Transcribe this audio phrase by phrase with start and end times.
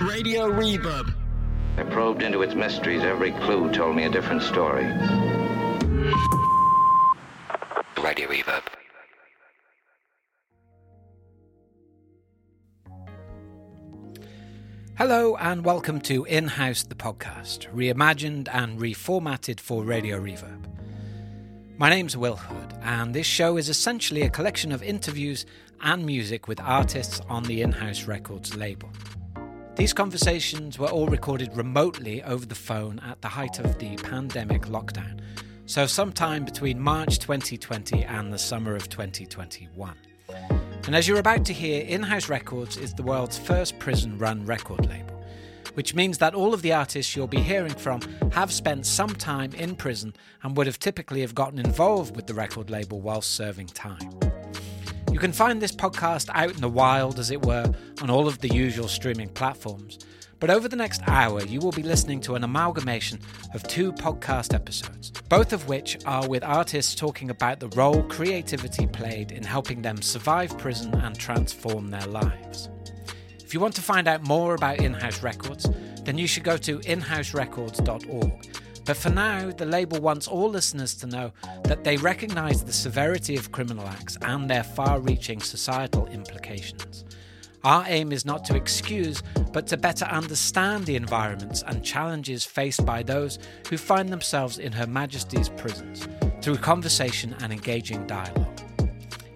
[0.00, 1.14] Radio Reverb.
[1.76, 3.02] I probed into its mysteries.
[3.02, 4.86] Every clue told me a different story.
[8.02, 8.62] Radio Reverb.
[14.96, 20.64] Hello and welcome to In House the podcast, reimagined and reformatted for Radio Reverb.
[21.76, 25.44] My name's Will Hood, and this show is essentially a collection of interviews
[25.82, 28.88] and music with artists on the In House Records label.
[29.76, 34.62] These conversations were all recorded remotely over the phone at the height of the pandemic
[34.62, 35.20] lockdown,
[35.64, 39.94] so sometime between March 2020 and the summer of 2021.
[40.86, 44.44] And as you're about to hear, In House Records is the world's first prison run
[44.44, 45.24] record label,
[45.74, 48.00] which means that all of the artists you'll be hearing from
[48.32, 52.34] have spent some time in prison and would have typically have gotten involved with the
[52.34, 54.29] record label whilst serving time.
[55.20, 58.38] You can find this podcast out in the wild, as it were, on all of
[58.38, 59.98] the usual streaming platforms.
[60.38, 63.20] But over the next hour, you will be listening to an amalgamation
[63.52, 68.86] of two podcast episodes, both of which are with artists talking about the role creativity
[68.86, 72.70] played in helping them survive prison and transform their lives.
[73.44, 75.68] If you want to find out more about In House Records,
[76.04, 78.46] then you should go to inhouserecords.org
[78.90, 81.30] but for now, the label wants all listeners to know
[81.62, 87.04] that they recognise the severity of criminal acts and their far reaching societal implications.
[87.62, 92.84] Our aim is not to excuse, but to better understand the environments and challenges faced
[92.84, 93.38] by those
[93.68, 96.08] who find themselves in Her Majesty's prisons
[96.42, 98.60] through conversation and engaging dialogue.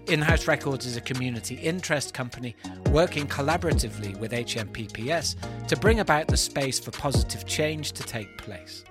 [0.09, 2.57] In House Records is a community interest company
[2.91, 8.85] working collaboratively with HMPPS to bring about the space for positive change to take place.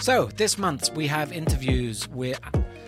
[0.00, 2.40] So this month we have interviews with.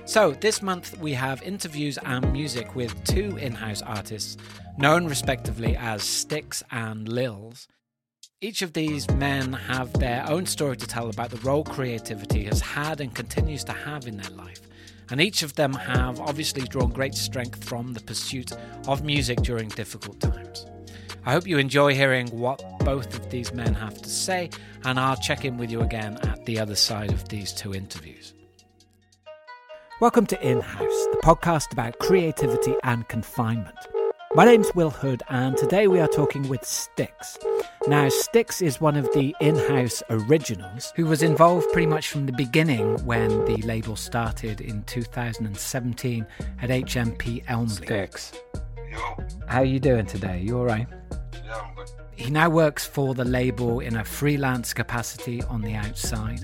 [0.05, 4.37] So this month we have interviews and music with two in-house artists,
[4.79, 7.67] known respectively as Sticks and Lils.
[8.41, 12.61] Each of these men have their own story to tell about the role creativity has
[12.61, 14.61] had and continues to have in their life.
[15.11, 18.53] And each of them have obviously drawn great strength from the pursuit
[18.87, 20.65] of music during difficult times.
[21.27, 24.49] I hope you enjoy hearing what both of these men have to say,
[24.85, 28.33] and I'll check in with you again at the other side of these two interviews.
[30.01, 33.77] Welcome to In House, the podcast about creativity and confinement.
[34.35, 37.37] My name's Will Hood, and today we are talking with Sticks.
[37.87, 42.25] Now, Sticks is one of the in house originals who was involved pretty much from
[42.25, 46.27] the beginning when the label started in 2017
[46.63, 47.75] at HMP Elmley.
[47.75, 48.33] Sticks.
[48.91, 48.99] Yo,
[49.47, 50.41] How are you doing today?
[50.45, 50.87] You all right?
[51.45, 51.89] yeah, I'm good.
[52.17, 56.41] He now works for the label in a freelance capacity on the outside.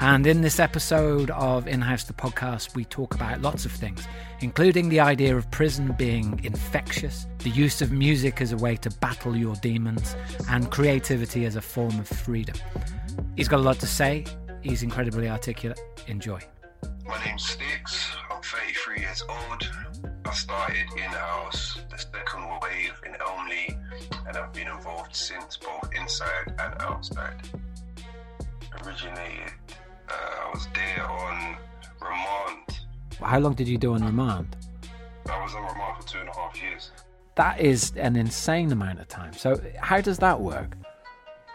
[0.00, 4.02] And in this episode of In House the Podcast, we talk about lots of things,
[4.40, 8.90] including the idea of prison being infectious, the use of music as a way to
[8.90, 10.16] battle your demons,
[10.48, 12.56] and creativity as a form of freedom.
[13.36, 14.24] He's got a lot to say,
[14.62, 15.80] he's incredibly articulate.
[16.06, 16.40] Enjoy.
[17.06, 18.08] My name's Sticks.
[18.30, 19.70] I'm 33 years old.
[20.30, 23.76] I started in-house the second wave in Elmley,
[24.28, 27.34] and I've been involved since both inside and outside.
[28.84, 29.52] Originated,
[30.08, 31.56] uh, I was there on
[32.00, 32.80] remand.
[33.20, 34.56] How long did you do on remand?
[35.28, 36.92] I was on remand for two and a half years.
[37.34, 39.32] That is an insane amount of time.
[39.32, 40.76] So, how does that work?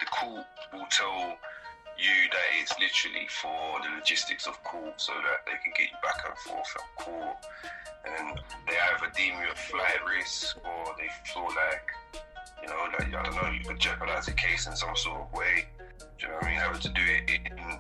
[0.02, 1.38] the court will tell
[2.06, 6.00] you that it's literally for the logistics of court so that they can get you
[6.04, 7.38] back and forth at court.
[8.06, 11.90] And they either deem you a flight risk or they feel like,
[12.62, 15.34] you know, like, I don't know, you could jeopardize the case in some sort of
[15.34, 15.66] way.
[16.00, 16.60] Do you know what I mean?
[16.60, 17.80] Having to do it in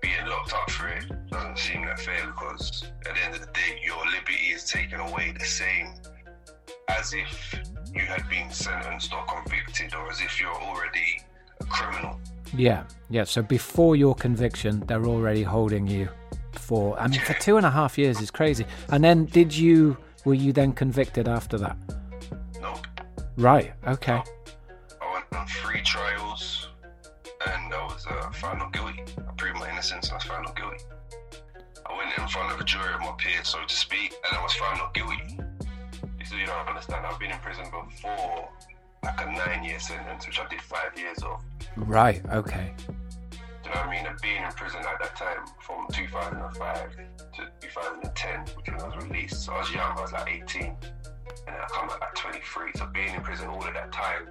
[0.00, 3.52] being locked up for it doesn't seem that fair because at the end of the
[3.52, 5.94] day, your liberty is taken away the same
[6.88, 7.60] as if
[7.94, 11.20] you had been sentenced or convicted or as if you're already
[11.60, 12.18] a criminal.
[12.54, 13.24] Yeah, yeah.
[13.24, 16.08] So before your conviction, they're already holding you
[16.52, 16.98] for.
[16.98, 18.66] I mean, for two and a half years is crazy.
[18.90, 19.96] And then, did you?
[20.24, 21.76] Were you then convicted after that?
[22.60, 22.80] No,
[23.36, 23.72] Right.
[23.86, 24.22] Okay.
[25.00, 26.68] I went on three trials
[27.46, 29.02] and I was uh, found not guilty.
[29.18, 30.84] I proved my innocence and I was found not guilty.
[31.86, 34.42] I went in front of a jury of my peers, so to speak, and I
[34.42, 35.38] was found not guilty.
[36.24, 38.48] So you don't understand, I've been in prison before,
[39.02, 41.42] like a nine year sentence, which I did five years of.
[41.76, 42.22] Right.
[42.32, 42.72] Okay.
[43.30, 43.36] Do
[43.68, 44.06] you know what I mean?
[44.06, 46.96] And being in prison at that time from 2005
[47.36, 49.42] to 2010, which when I was released.
[49.44, 50.76] So I was young, I was like 18, and
[51.46, 52.70] then I come out at 23.
[52.76, 54.28] So being in prison all of that time,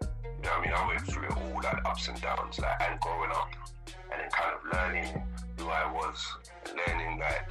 [0.00, 0.74] you know what I mean?
[0.74, 3.48] I went through it all, like ups and downs, like and growing up,
[3.86, 5.22] and then kind of learning
[5.58, 6.36] who I was,
[6.66, 7.48] and learning like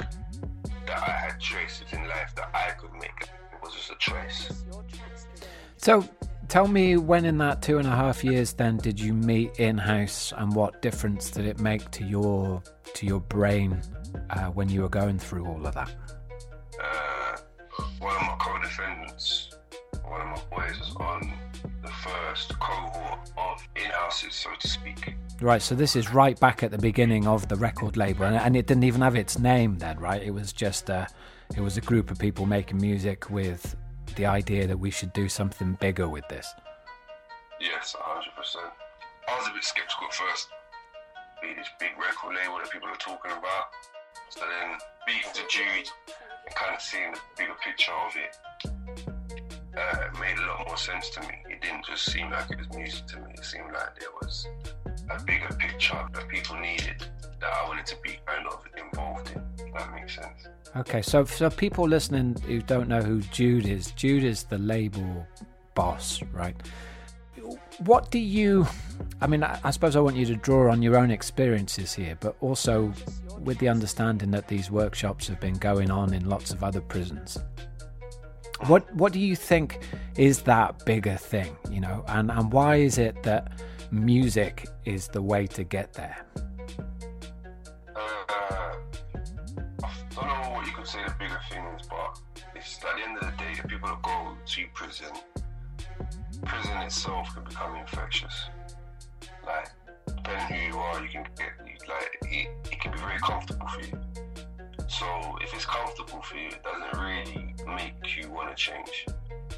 [0.86, 3.22] that I had choices in life that I could make.
[3.22, 4.64] It was just a choice.
[5.78, 6.08] So
[6.54, 9.76] tell me when in that two and a half years then did you meet in
[9.76, 12.62] house and what difference did it make to your
[12.94, 13.82] to your brain
[14.30, 15.92] uh, when you were going through all of that?
[16.80, 17.38] Uh,
[17.98, 19.50] one of my co-defendants,
[20.06, 21.34] one of my boys, was on
[21.82, 25.16] the first cohort of in-houses, so to speak.
[25.42, 28.56] Right, so this is right back at the beginning of the record label, and, and
[28.56, 30.22] it didn't even have its name then, right?
[30.22, 31.08] It was just a,
[31.58, 33.76] it was a group of people making music with
[34.16, 36.54] the idea that we should do something bigger with this.
[37.60, 38.58] Yes, 100%.
[39.28, 40.48] I was a bit skeptical at first.
[41.42, 43.66] Be this big record label that people are talking about.
[44.30, 45.90] So then speaking to Jude
[46.46, 48.38] and kind of seeing the bigger picture of it,
[49.78, 51.36] uh, it made a lot more sense to me.
[51.50, 53.34] It didn't just seem like it was music to me.
[53.34, 54.48] It seemed like there was
[55.10, 57.06] a bigger picture that people needed
[57.40, 59.53] that I wanted to be kind of involved in.
[59.74, 60.48] That makes sense.
[60.76, 65.28] Okay, so for people listening who don't know who Jude is, Jude is the label
[65.76, 66.56] boss, right?
[67.80, 68.66] What do you,
[69.22, 72.18] I mean, I, I suppose I want you to draw on your own experiences here,
[72.20, 72.94] but also
[73.40, 77.38] with the understanding that these workshops have been going on in lots of other prisons.
[78.68, 79.80] What what do you think
[80.16, 83.60] is that bigger thing, you know, and, and why is it that
[83.92, 86.26] music is the way to get there?
[94.54, 95.08] To prison,
[96.46, 98.46] prison itself can become infectious.
[99.44, 99.70] Like,
[100.06, 101.54] depending who you are, you can get
[101.90, 104.00] like it, it can be very comfortable for you.
[104.88, 105.08] So
[105.42, 109.08] if it's comfortable for you, it doesn't really make you want to change.
[109.08, 109.14] Do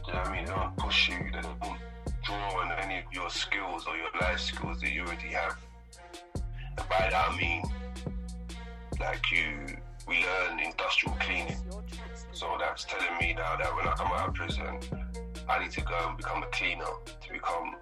[0.08, 0.44] you know what I mean?
[0.44, 1.60] It don't push you, it doesn't
[2.24, 5.58] draw on any of your skills or your life skills that you already have.
[6.78, 7.64] And by that I mean,
[9.02, 9.76] like you,
[10.08, 11.58] we learn industrial cleaning.
[12.36, 14.78] So that's telling me now that when I come out of prison,
[15.48, 17.76] I need to go and become a cleaner to become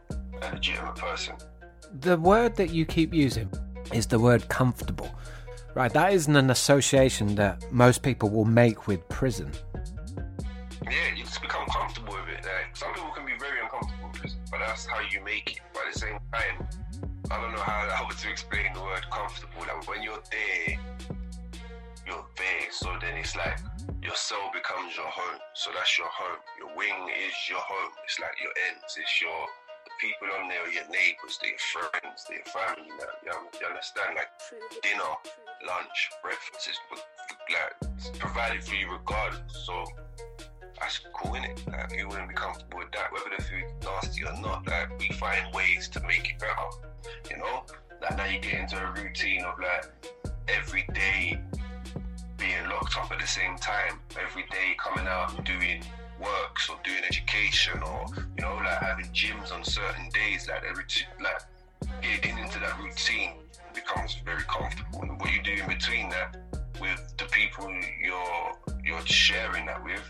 [0.44, 1.34] a legitimate person.
[2.02, 3.50] The word that you keep using
[3.92, 5.10] is the word comfortable.
[5.74, 9.52] Right, that isn't an association that most people will make with prison.
[10.84, 12.46] Yeah, you just become comfortable with it.
[12.46, 15.62] Like, some people can be very uncomfortable in prison, but that's how you make it.
[15.74, 16.68] But at the same time,
[17.32, 19.62] I don't know how, how to explain the word comfortable.
[19.62, 20.78] Like when you're there,
[22.06, 22.68] you're there.
[22.72, 23.60] So then it's like
[24.02, 25.40] your cell becomes your home.
[25.54, 26.40] So that's your home.
[26.60, 27.92] Your wing is your home.
[28.04, 28.98] It's like your ends.
[28.98, 29.48] It's your
[30.00, 32.90] people on there, your neighbors, their friends, their family.
[33.24, 34.16] You, know, you understand?
[34.16, 34.32] Like
[34.82, 35.14] dinner,
[35.68, 36.80] lunch, breakfast is
[37.50, 39.66] like provided for you regardless.
[39.66, 39.86] So
[40.80, 41.60] that's cool, innit?
[41.72, 44.68] Like you wouldn't be comfortable with that, whether the food's nasty or not.
[44.68, 46.70] Like we find ways to make it better.
[47.30, 47.64] You know?
[48.02, 49.86] Like now you get into a routine of like
[50.48, 51.40] every day
[52.98, 55.84] up at the same time, every day coming out and doing
[56.20, 58.06] works or doing education or
[58.38, 60.84] you know like having gyms on certain days like every
[61.22, 61.42] like
[62.02, 63.32] getting into that routine
[63.74, 65.02] becomes very comfortable.
[65.02, 66.38] And what you do in between that
[66.80, 67.70] with the people
[68.02, 68.52] you're
[68.84, 70.04] you're sharing that with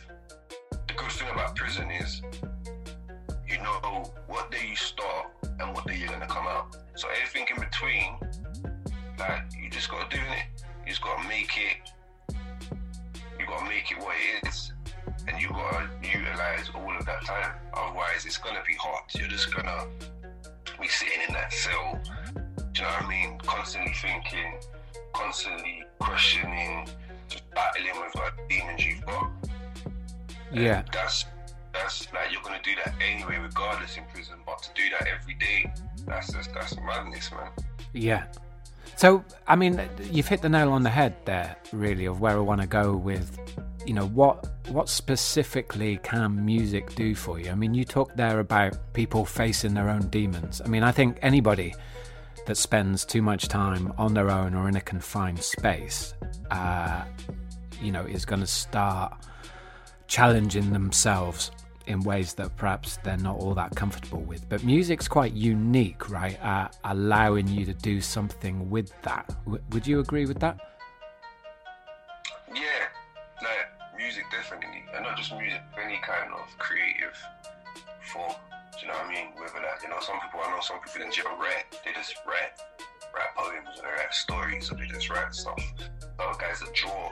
[0.87, 2.21] the good thing about prison is
[3.47, 5.27] you know what day you start
[5.59, 6.75] and what day you're gonna come out.
[6.95, 8.17] So everything in between
[9.19, 10.63] like you just gotta do it.
[10.85, 11.89] You just gotta make it
[13.43, 14.71] you gotta make it what it is
[15.27, 17.51] and you gotta utilize all of that time.
[17.73, 19.03] Otherwise, it's gonna be hot.
[19.15, 19.85] You're just gonna
[20.79, 21.99] be sitting in that cell.
[22.35, 23.37] Do you know what I mean?
[23.39, 24.59] Constantly thinking,
[25.13, 26.87] constantly questioning,
[27.27, 29.29] just battling with like demons you've got.
[30.51, 31.25] Yeah, and that's
[31.73, 34.35] that's like you're gonna do that anyway, regardless in prison.
[34.45, 35.73] But to do that every day,
[36.05, 37.51] that's just that's madness, man.
[37.93, 38.25] Yeah.
[38.95, 39.81] So, I mean,
[40.11, 42.95] you've hit the nail on the head there, really, of where I want to go
[42.95, 43.37] with,
[43.85, 47.51] you know, what what specifically can music do for you?
[47.51, 50.61] I mean, you talked there about people facing their own demons.
[50.63, 51.73] I mean, I think anybody
[52.45, 56.13] that spends too much time on their own or in a confined space,
[56.51, 57.03] uh,
[57.81, 59.13] you know, is going to start
[60.07, 61.51] challenging themselves
[61.87, 64.47] in ways that perhaps they're not all that comfortable with.
[64.49, 66.43] But music's quite unique, right?
[66.43, 69.27] Uh, allowing you to do something with that.
[69.45, 70.59] W- would you agree with that?
[72.53, 72.61] Yeah,
[73.41, 77.17] like music definitely, and not just music, any kind of creative
[78.11, 78.33] form.
[78.73, 79.27] Do you know what I mean?
[79.37, 82.15] Whether that, you know, some people I know some people didn't just write, they just
[82.27, 82.57] write,
[83.13, 85.59] write poems or they write stories, or they just write stuff.
[86.19, 87.11] Other guys that draw,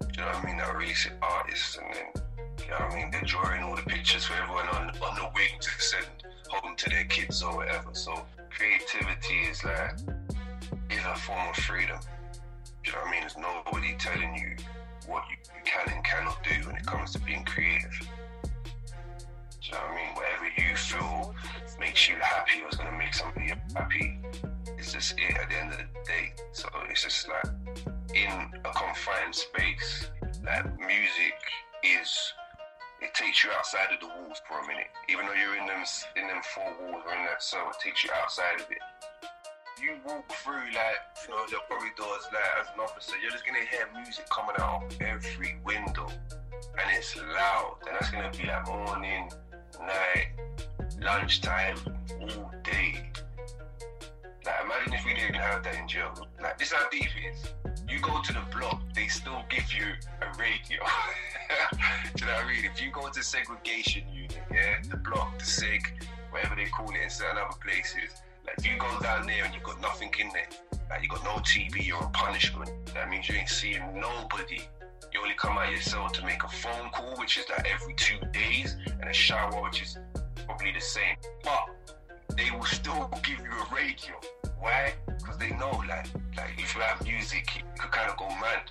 [0.00, 0.56] do you know what I mean?
[0.58, 2.21] That are really sick artists, and then
[2.72, 3.10] know what I mean?
[3.10, 6.06] They're drawing all the pictures for everyone on on the wing to send
[6.48, 7.90] home to their kids or whatever.
[7.92, 9.98] So creativity is like
[10.90, 11.98] is a form of freedom.
[12.82, 13.20] Do you know what I mean?
[13.20, 14.56] There's nobody telling you
[15.06, 18.08] what you can and cannot do when it comes to being creative.
[18.42, 18.48] Do
[19.62, 20.14] you know what I mean?
[20.14, 21.34] Whatever you feel
[21.78, 24.18] makes you happy or is gonna make somebody happy.
[24.78, 26.32] It's just it at the end of the day.
[26.52, 27.52] So it's just like
[28.14, 30.10] in a confined space,
[30.44, 31.38] like music
[31.84, 32.32] is
[33.02, 34.86] it takes you outside of the walls for a minute.
[35.08, 35.82] Even though you're in them
[36.16, 38.78] in them four walls or in that cell, it takes you outside of it.
[39.82, 43.66] You walk through like you know the corridors like as an officer, you're just gonna
[43.68, 47.78] hear music coming out of every window, and it's loud.
[47.86, 49.30] And that's gonna be like morning,
[49.80, 50.30] night,
[51.00, 51.78] lunchtime,
[52.20, 53.10] all day.
[54.46, 56.14] Like imagine if we didn't have that in jail.
[56.40, 57.52] Like this how deep it is.
[57.92, 59.84] You go to the block, they still give you
[60.22, 60.80] a radio.
[62.16, 62.64] Do you know what I mean?
[62.64, 65.82] If you go to segregation unit, yeah, the block, the seg,
[66.30, 69.52] whatever they call it in certain other places, like if you go down there and
[69.52, 70.48] you've got nothing in there,
[70.88, 72.70] like you got no TV, you're on punishment.
[72.94, 74.62] That means you ain't seeing nobody.
[75.12, 78.18] You only come out yourself to make a phone call, which is like every two
[78.32, 79.98] days, and a shower, which is
[80.46, 81.16] probably the same.
[81.44, 81.98] But
[82.38, 84.14] they will still give you a radio.
[84.62, 84.94] Why?
[85.18, 88.62] Because they know, like, like if you have music, you could kind of go mad.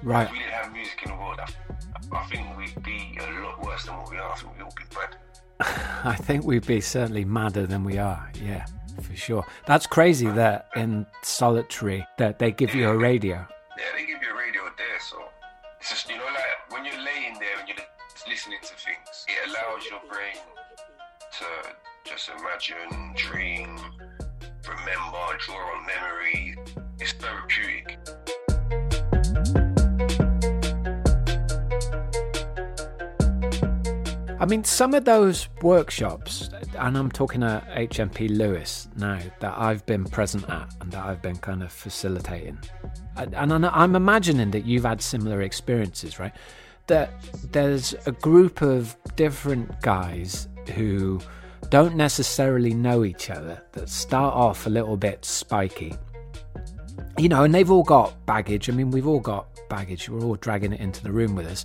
[0.00, 0.26] Right.
[0.26, 3.60] If we didn't have music in the world, I, I think we'd be a lot
[3.60, 4.30] worse than what we are.
[4.30, 5.16] I think we'd all be mad.
[6.04, 8.30] I think we'd be certainly madder than we are.
[8.40, 8.64] Yeah,
[9.02, 9.44] for sure.
[9.66, 13.44] That's crazy that in solitary that they give you a radio.
[13.76, 15.16] Yeah, they give you a radio there, so
[15.80, 17.84] it's just you know, like when you're laying there and you're
[18.28, 20.38] listening to things, it allows your brain
[21.38, 21.74] to
[22.08, 23.78] just imagine, dream,
[24.80, 26.56] remember, draw on memory.
[27.00, 27.98] It's therapeutic.
[34.40, 39.84] I mean, some of those workshops, and I'm talking at HMP Lewes now, that I've
[39.84, 42.58] been present at and that I've been kind of facilitating.
[43.16, 46.32] And I'm imagining that you've had similar experiences, right?
[46.86, 47.10] That
[47.50, 51.20] there's a group of different guys who
[51.70, 55.94] don't necessarily know each other, that start off a little bit spiky.
[57.18, 58.68] You know, and they've all got baggage.
[58.70, 60.08] I mean, we've all got baggage.
[60.08, 61.64] We're all dragging it into the room with us.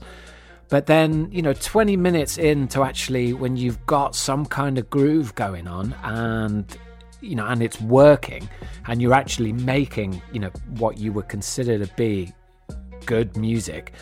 [0.70, 5.36] But then, you know, 20 minutes into actually when you've got some kind of groove
[5.36, 6.66] going on and,
[7.22, 8.50] you know, and it's working
[8.88, 12.34] and you're actually making, you know, what you would consider to be
[13.06, 13.94] good music,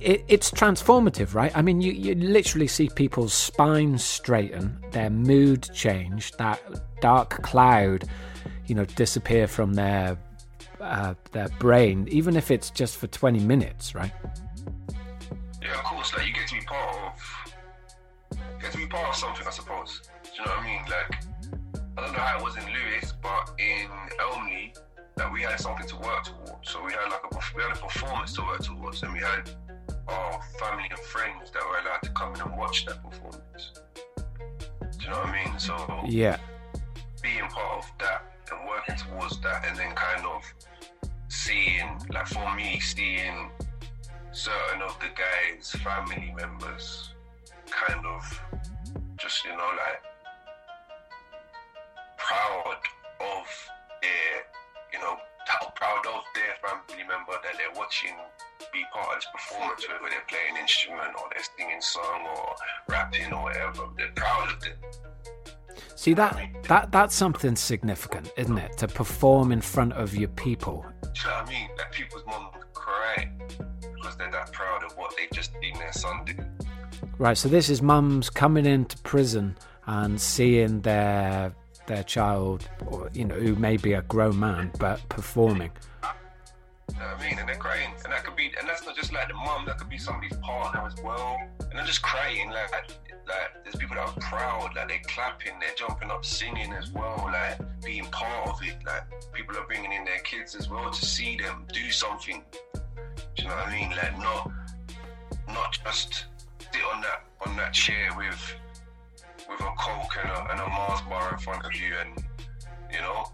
[0.00, 1.52] it, it's transformative, right?
[1.54, 6.60] I mean, you, you literally see people's spines straighten, their mood change, that
[7.00, 8.04] dark cloud,
[8.66, 10.18] you know, disappear from their
[10.80, 14.12] uh, their brain, even if it's just for 20 minutes, right?
[15.60, 16.14] Yeah, of course.
[16.16, 20.02] Like you get to be part of, get to be part of something, I suppose.
[20.22, 20.82] Do you know what I mean?
[20.82, 21.24] Like,
[21.96, 23.88] I don't know how it was in Lewes, but in
[24.20, 24.72] Elmley,
[25.16, 26.70] that we had something to work towards.
[26.70, 29.50] So we had like a we had a performance to work towards, and we had
[30.08, 33.72] our family and friends that were allowed to come in and watch that performance.
[34.16, 35.58] Do you know what I mean?
[35.58, 36.38] So yeah,
[37.22, 40.42] being part of that and working towards that, and then kind of
[41.28, 43.50] seeing, like for me, seeing
[44.32, 47.10] certain of the guys' family members
[47.70, 48.42] kind of
[49.18, 50.02] just you know like
[52.16, 52.78] proud
[53.20, 53.46] of
[54.02, 54.44] their
[54.92, 58.14] you know how proud of their family member that they're watching
[58.72, 62.54] be part of this performance, whether they're playing an instrument or they're singing song or
[62.88, 63.84] rapping or whatever.
[63.96, 64.76] They're proud of it.
[65.94, 68.76] See that that that's something significant, isn't it?
[68.78, 70.84] To perform in front of your people.
[71.02, 71.68] Do you know what I mean?
[71.76, 73.30] That people's mom cry
[73.80, 76.34] because they're that proud of what they've just seen their son do.
[77.18, 77.36] Right.
[77.36, 81.52] So this is mums coming into prison and seeing their
[81.86, 85.70] their child, or you know, who may be a grown man, but performing.
[86.92, 87.38] You know what I mean?
[87.38, 87.92] And they're crying.
[88.04, 90.36] And that could be, and that's not just like the mum, that could be somebody's
[90.38, 91.38] partner as well.
[91.60, 92.50] And they're just crying.
[92.50, 96.90] Like, like there's people that are proud, like they're clapping, they're jumping up, singing as
[96.90, 98.78] well, like being part of it.
[98.86, 99.02] Like,
[99.32, 102.42] people are bringing in their kids as well to see them do something.
[103.14, 103.90] Do you know what I mean?
[103.90, 104.50] Like, not,
[105.48, 106.26] not just
[106.72, 108.54] sit on that, on that chair with,
[109.48, 112.24] with a Coke and a, and a Mars bar in front of you and,
[112.90, 113.30] you know,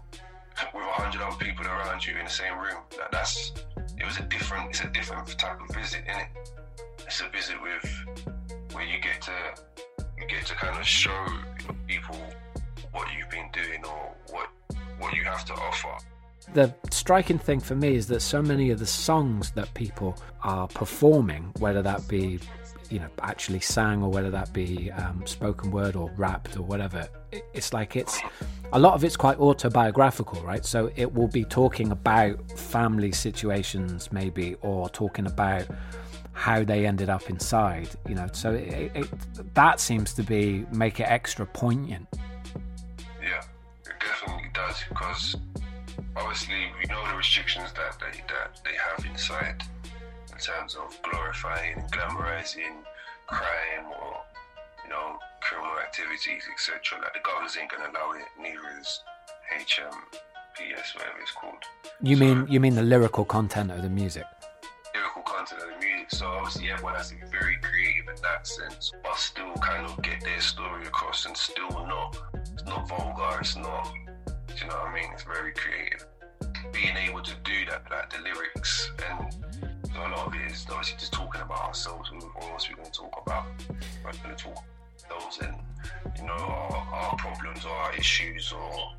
[0.73, 2.81] with a hundred other people around you in the same room.
[3.11, 3.51] That's
[3.97, 6.27] it was a different it's a different type of visit, isn't it?
[7.05, 8.05] It's a visit with
[8.73, 9.31] where you get to
[10.19, 11.25] you get to kind of show
[11.87, 12.17] people
[12.91, 14.49] what you've been doing or what
[14.99, 16.05] what you have to offer.
[16.53, 20.67] The striking thing for me is that so many of the songs that people are
[20.67, 22.39] performing, whether that be
[22.89, 27.07] you know actually sang or whether that be um, spoken word or rapped or whatever
[27.53, 28.19] it's like it's
[28.73, 34.11] a lot of it's quite autobiographical right so it will be talking about family situations
[34.11, 35.65] maybe or talking about
[36.35, 37.89] how they ended up inside.
[38.07, 42.07] You know, so it, it, that seems to be make it extra poignant.
[43.21, 43.41] Yeah,
[43.85, 45.37] it definitely does because
[46.15, 49.63] obviously we know the restrictions that they that they have inside
[50.31, 52.75] in terms of glorifying glamorizing
[53.27, 54.17] crime or
[54.83, 56.99] you know criminal activities, etc.
[57.01, 58.25] Like the government ain't gonna allow it.
[58.41, 58.89] Neither is
[59.53, 61.63] HMPS, whatever it's called.
[62.01, 64.25] You So- mean you mean the lyrical content of the music?
[64.93, 66.07] lyrical content of the music.
[66.11, 70.01] So obviously everyone has to be very creative in that sense, but still kind of
[70.01, 72.17] get their story across and still not
[72.53, 73.93] it's not vulgar, it's not
[74.47, 75.09] do you know what I mean?
[75.13, 76.05] It's very creative.
[76.71, 79.19] Being able to do that, like the lyrics and
[79.95, 82.89] a lot of it is obviously just talking about ourselves and what else we're gonna
[82.89, 83.45] talk about.
[84.03, 84.63] We're gonna talk
[85.09, 85.55] those and
[86.17, 88.91] you know, our, our problems or our issues or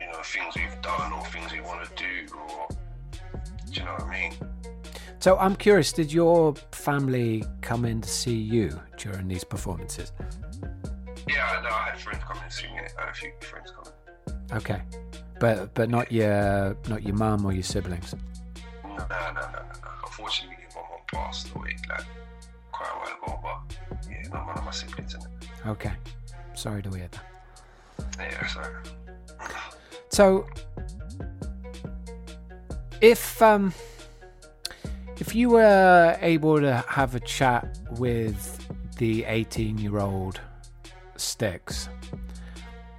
[0.00, 2.68] you know, things we've done or things we wanna do or
[3.70, 4.32] do you know what I mean?
[5.20, 10.12] So I'm curious, did your family come in to see you during these performances?
[11.28, 12.94] Yeah, no, I had friends come and sing it.
[12.96, 13.92] I had a few friends come.
[14.52, 14.80] Okay,
[15.40, 18.14] but but not your not your mum or your siblings.
[18.84, 19.62] No, no, no, no.
[20.04, 22.06] Unfortunately, my mom passed away like
[22.72, 23.77] quite a while ago, but
[24.28, 25.26] yeah, not one of my siblings in it.
[25.66, 25.92] Okay,
[26.54, 27.24] sorry to hear that.
[28.18, 28.62] Yeah, so
[30.10, 30.46] So,
[33.00, 33.72] if um,
[35.18, 38.66] if you were able to have a chat with
[38.98, 40.40] the eighteen-year-old
[41.16, 41.88] Sticks,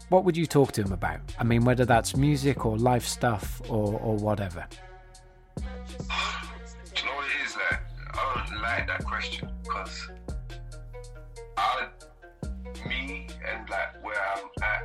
[0.10, 1.20] what would you talk to him about?
[1.40, 4.66] I mean, whether that's music or life stuff or or whatever.
[5.58, 7.56] do you know what it is?
[7.56, 7.82] Like,
[8.14, 10.10] I don't like that question because
[11.60, 11.88] I,
[12.88, 14.84] me, and like where I'm at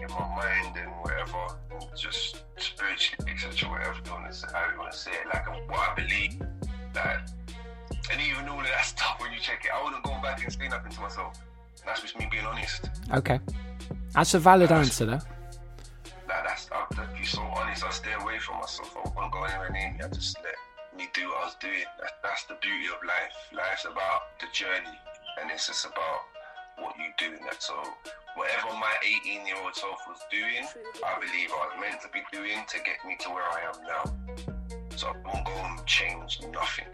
[0.00, 3.68] in my mind and whatever, and just spiritually, etc.
[3.70, 6.40] Whatever you want to say, how you want to say it, like what I believe,
[6.94, 7.30] that,
[8.10, 9.16] and even all of that stuff.
[9.20, 11.38] When you check it, I wouldn't go back and say nothing to myself.
[11.84, 12.88] That's just me being honest.
[13.14, 13.40] Okay,
[14.14, 15.20] that's a valid answer, though.
[16.28, 17.84] Like that's I, to be so honest.
[17.84, 18.96] I stay away from myself.
[18.96, 20.04] I won't go anywhere near me.
[20.04, 20.54] I just let
[20.96, 21.84] me do what I was doing.
[22.00, 23.34] That, that's the beauty of life.
[23.52, 24.96] Life's about the journey,
[25.40, 26.20] and it's just about
[26.78, 27.62] what you do in that.
[27.62, 27.74] So
[28.36, 28.92] whatever my
[29.24, 30.66] 18 year old self was doing,
[31.04, 33.76] I believe I was meant to be doing to get me to where I am
[33.84, 34.96] now.
[34.96, 36.92] So I won't go and change nothing.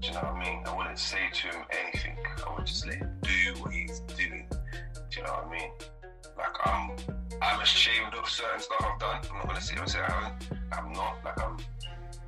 [0.00, 0.62] Do you know what I mean?
[0.66, 2.16] I wouldn't say to him anything.
[2.46, 4.46] I would just let him do what he's doing.
[4.50, 5.70] Do you know what I mean?
[6.36, 6.96] Like I'm,
[7.40, 9.20] I'm ashamed of certain stuff I've done.
[9.30, 10.58] I'm not gonna sit here and say I haven't.
[10.72, 11.16] I'm not.
[11.24, 11.56] Like I'm,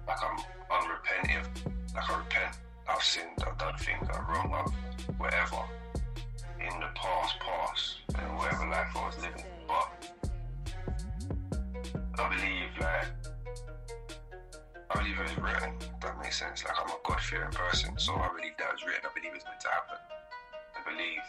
[0.06, 0.38] like I'm
[0.70, 1.48] unrepentant.
[1.94, 2.56] Like I repent.
[2.88, 3.42] I've sinned.
[3.46, 4.52] I've done things are wrong.
[4.52, 5.62] I've whatever
[6.60, 9.44] in the past, past, and whatever life I was living.
[9.66, 9.88] But
[12.18, 13.08] I believe like
[14.90, 15.74] I believe it was written.
[16.00, 16.64] That makes sense.
[16.64, 19.04] Like I'm a God fearing person, so I believe that was written.
[19.04, 19.98] I believe it's meant to happen.
[20.76, 21.24] I believe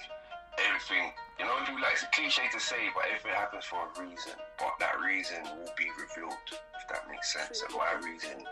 [0.68, 1.12] everything.
[1.40, 4.34] You know, like it's a cliche to say, but everything happens for a reason.
[4.60, 6.40] But that reason will be revealed.
[6.52, 7.64] If that makes sense.
[7.64, 8.44] And my reason,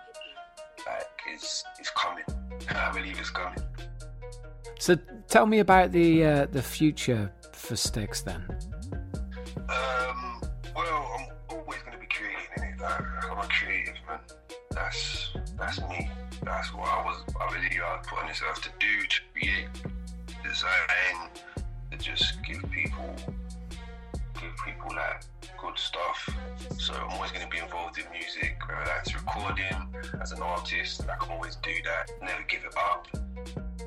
[0.85, 2.23] like, is is coming.
[2.69, 3.59] I believe it's coming.
[4.79, 4.95] So
[5.27, 8.43] tell me about the uh, the future for Sticks then.
[9.69, 10.41] Um,
[10.75, 12.79] well, I'm always gonna be creating in it.
[12.81, 14.19] Like, I'm a creative man.
[14.71, 16.09] That's that's me.
[16.43, 17.23] That's what I was.
[17.39, 19.67] I believe I was put on this earth to do, to create,
[20.43, 21.29] design,
[21.91, 23.15] to just give people,
[24.35, 25.23] give people like
[25.63, 26.29] good stuff.
[26.77, 29.87] So I'm always gonna be involved in music, whether that's recording
[30.21, 31.01] as an artist.
[31.09, 32.11] I can always do that.
[32.21, 33.07] Never give it up.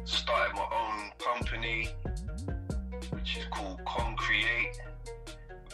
[0.04, 1.88] Started my own company,
[3.10, 4.80] which is called Concreate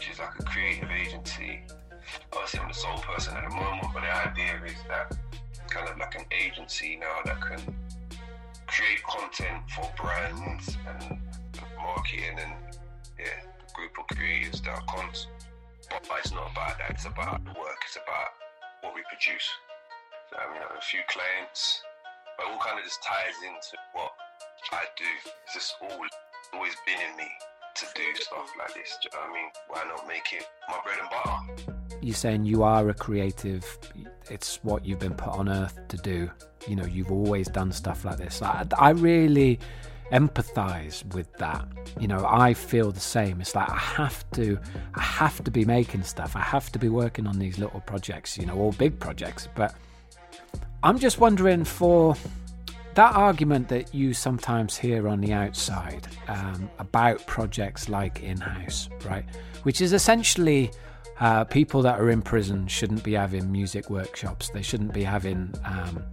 [0.03, 1.61] which is like a creative agency.
[2.33, 5.15] Obviously, I'm the sole person at the moment, but the idea is that
[5.69, 7.75] kind of like an agency now that can
[8.67, 11.19] create content for brands and
[11.77, 12.51] marketing and
[13.17, 15.13] yeah, group of creators that are.
[15.89, 16.91] But it's not about that.
[16.91, 17.79] It's about work.
[17.85, 18.31] It's about
[18.81, 19.47] what we produce.
[20.29, 21.81] So, I mean, I have a few clients,
[22.37, 24.11] but all kind of just ties into what
[24.71, 25.09] I do.
[25.45, 25.99] It's just all
[26.53, 27.29] always been in me
[27.75, 28.97] to do stuff like this.
[29.01, 29.51] Do you know what I mean?
[29.67, 31.97] Why not make it my bread and butter?
[32.01, 33.65] You're saying you are a creative.
[34.29, 36.29] It's what you've been put on earth to do.
[36.67, 38.41] You know, you've always done stuff like this.
[38.41, 39.59] I, I really
[40.13, 41.67] empathize with that.
[41.99, 43.41] You know, I feel the same.
[43.41, 44.59] It's like I have to,
[44.93, 46.35] I have to be making stuff.
[46.35, 48.37] I have to be working on these little projects.
[48.37, 49.47] You know, all big projects.
[49.55, 49.75] But
[50.83, 52.15] I'm just wondering for
[52.95, 58.87] that argument that you sometimes hear on the outside um, about projects like in house,
[59.05, 59.25] right?
[59.63, 60.71] Which is essentially
[61.19, 65.53] uh, people that are in prison shouldn't be having music workshops, they shouldn't be having
[65.65, 66.03] um,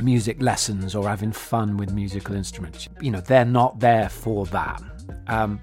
[0.00, 2.88] music lessons or having fun with musical instruments.
[3.00, 4.82] You know, they're not there for that.
[5.28, 5.60] Um,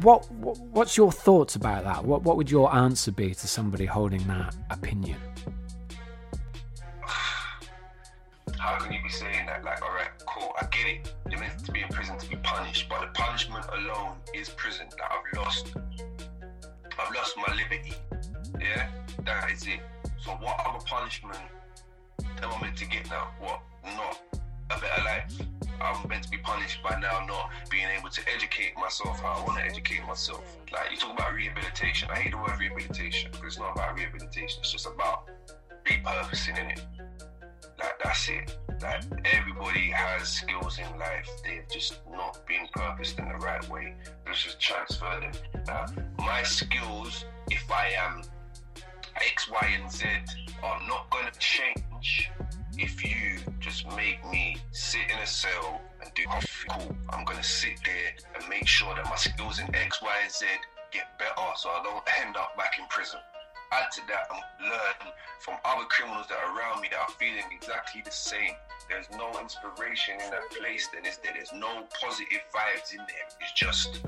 [0.00, 2.04] what, what what's your thoughts about that?
[2.04, 5.18] What what would your answer be to somebody holding that opinion?
[8.58, 9.64] How can you be saying that?
[9.64, 11.14] Like, all right, cool, I get it.
[11.30, 14.86] You're meant to be in prison to be punished, but the punishment alone is prison.
[14.90, 15.74] That I've lost,
[16.98, 17.94] I've lost my liberty.
[18.60, 18.88] Yeah,
[19.24, 19.80] that is it.
[20.24, 21.38] So what other punishment
[22.42, 23.28] am I meant to get now?
[23.38, 23.60] What?
[23.84, 24.18] Not
[24.70, 25.40] a better life.
[25.80, 29.58] I'm meant to be punished by now not being able to educate myself I want
[29.58, 30.44] to educate myself.
[30.72, 32.08] Like you talk about rehabilitation.
[32.10, 34.60] I hate the word rehabilitation because it's not about rehabilitation.
[34.60, 35.28] It's just about
[35.84, 36.80] repurposing in it.
[37.78, 38.56] Like that's it.
[38.80, 41.28] Like everybody has skills in life.
[41.44, 43.94] They've just not been purposed in the right way.
[44.26, 45.32] Let's just transfer them.
[45.66, 45.86] Now,
[46.18, 48.22] my skills, if I am
[49.16, 50.06] X, Y, and Z,
[50.62, 52.30] are not going to change
[52.78, 56.22] if you just make me sit in a cell and do
[56.68, 60.32] cool, I'm gonna sit there and make sure that my skills in X, Y, and
[60.32, 60.46] Z
[60.90, 63.20] get better so I don't end up back in prison.
[63.72, 67.44] Add to that and learn from other criminals that are around me that are feeling
[67.50, 68.54] exactly the same.
[68.88, 71.32] There's no inspiration in that place, then is there?
[71.32, 73.28] There's no positive vibes in there.
[73.40, 74.00] It's just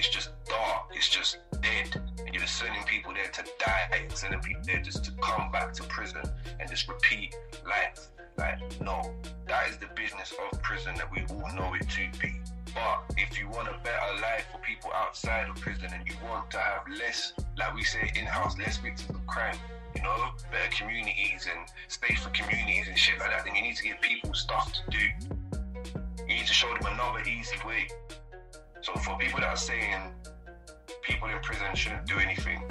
[0.00, 2.00] it's just dark, it's just dead.
[2.24, 5.74] And you're sending people there to die and sending people there just to come back
[5.74, 6.22] to prison
[6.58, 7.36] and just repeat
[7.66, 8.08] life.
[8.38, 9.12] Like, no,
[9.46, 12.40] that is the business of prison that we all know it to be.
[12.72, 16.50] But if you want a better life for people outside of prison and you want
[16.52, 19.58] to have less, like we say in house, less victims of crime,
[19.94, 23.82] you know, better communities and safer communities and shit like that, then you need to
[23.82, 25.58] give people stuff to do.
[26.26, 27.88] You need to show them another easy way.
[28.82, 30.14] So for people that are saying
[31.02, 32.62] people in prison shouldn't do anything,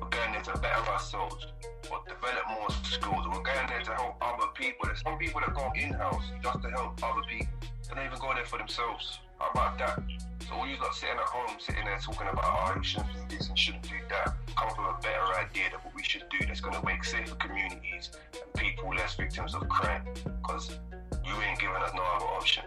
[0.00, 1.46] we're going there to better ourselves
[1.92, 3.26] or develop more skills.
[3.28, 4.86] We're going there to help other people.
[4.86, 7.52] There's some people that go in-house just to help other people.
[7.60, 9.20] They don't even go there for themselves.
[9.38, 10.00] How about that?
[10.48, 13.36] So all you got sitting at home, sitting there talking about, oh, you shouldn't do
[13.36, 14.34] this and shouldn't do that.
[14.56, 17.04] Come up with a better idea of what we should do that's going to make
[17.04, 20.04] safer communities and people less victims of crime.
[20.42, 20.78] Because
[21.24, 22.64] you ain't giving us no other option.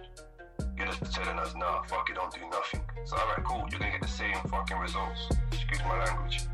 [0.78, 2.82] You're just telling us, nah, fuck it, don't do nothing.
[3.06, 5.30] So, alright, cool, you're gonna get the same fucking results.
[5.52, 6.48] Excuse my language.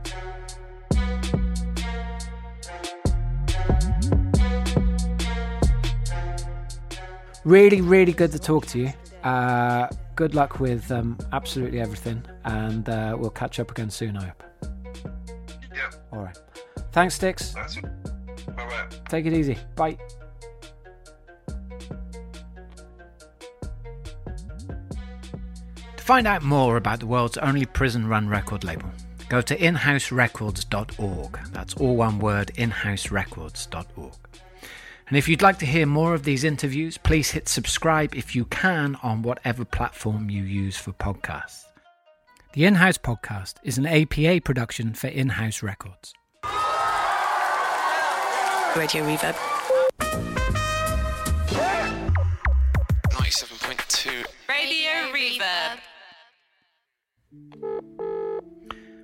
[7.45, 8.91] Really, really good to talk to you.
[9.23, 14.25] Uh, good luck with um, absolutely everything, and uh, we'll catch up again soon, I
[14.25, 14.43] hope.
[15.73, 15.89] Yeah.
[16.12, 16.38] All right.
[16.91, 17.51] Thanks, Sticks.
[17.51, 17.83] That's it.
[18.47, 18.88] Bye bye.
[19.10, 19.57] Take it easy.
[19.75, 19.97] Bye.
[26.07, 28.89] Find out more about the world's only prison run record label,
[29.27, 31.39] go to inhouserecords.org.
[31.51, 34.13] That's all one word inhouserecords.org.
[35.09, 38.45] And if you'd like to hear more of these interviews, please hit subscribe if you
[38.45, 41.65] can on whatever platform you use for podcasts.
[42.53, 46.13] The In House Podcast is an APA production for In House Records.
[48.77, 49.35] Radio Reverb.
[53.11, 55.79] 97.2 Radio Reverb.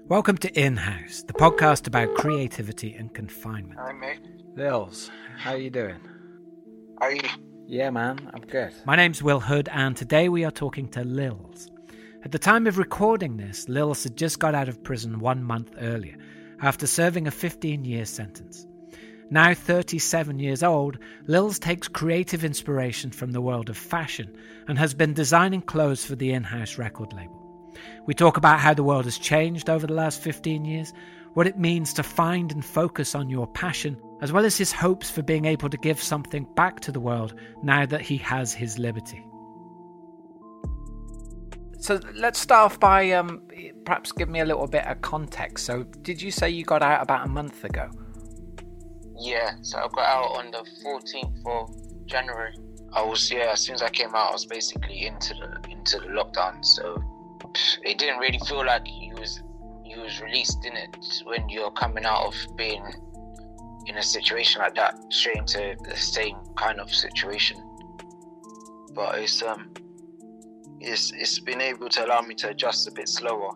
[0.07, 3.77] Welcome to In House, the podcast about creativity and confinement.
[3.77, 4.21] Hi, mate.
[4.55, 5.99] Lils, how you doing?
[7.01, 7.19] How you?
[7.67, 8.73] Yeah, man, I'm good.
[8.85, 11.69] My name's Will Hood, and today we are talking to Lils.
[12.23, 15.75] At the time of recording this, Lils had just got out of prison one month
[15.81, 16.15] earlier
[16.61, 18.65] after serving a 15 year sentence.
[19.29, 24.33] Now 37 years old, Lils takes creative inspiration from the world of fashion
[24.69, 27.42] and has been designing clothes for the in house record label.
[28.05, 30.93] We talk about how the world has changed over the last 15 years,
[31.33, 35.09] what it means to find and focus on your passion, as well as his hopes
[35.09, 37.33] for being able to give something back to the world
[37.63, 39.23] now that he has his liberty.
[41.79, 43.41] So let's start off by um,
[43.83, 45.65] perhaps give me a little bit of context.
[45.65, 47.89] So, did you say you got out about a month ago?
[49.19, 52.53] Yeah, so I got out on the 14th of January.
[52.93, 55.99] I was yeah, as soon as I came out, I was basically into the into
[55.99, 56.63] the lockdown.
[56.63, 57.12] So pff,
[57.83, 59.41] it didn't really feel like you was
[59.85, 62.83] you was released in it when you're coming out of being
[63.85, 67.57] in a situation like that, straight into the same kind of situation.
[68.93, 69.71] But it's um,
[70.79, 73.53] it's it's been able to allow me to adjust a bit slower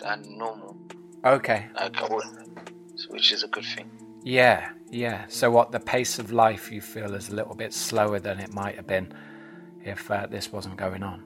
[0.00, 0.76] than normal,
[1.24, 1.66] Okay.
[1.74, 2.08] like I
[3.10, 3.90] which is a good thing.
[4.22, 5.24] Yeah, yeah.
[5.28, 8.52] So, what the pace of life you feel is a little bit slower than it
[8.52, 9.12] might have been
[9.84, 11.22] if uh, this wasn't going on?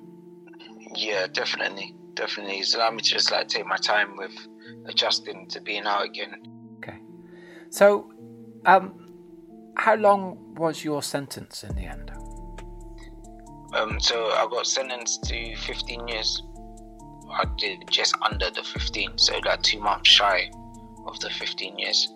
[0.95, 2.59] Yeah, definitely, definitely.
[2.59, 4.33] It's allowed me to just like take my time with
[4.87, 6.43] adjusting to being out again.
[6.79, 6.99] Okay.
[7.71, 8.11] So,
[8.67, 8.95] um,
[9.77, 12.11] how long was your sentence in the end?
[13.75, 16.43] Um, so I got sentenced to 15 years.
[17.31, 20.51] I did just under the 15, so like two months shy
[21.07, 22.09] of the 15 years.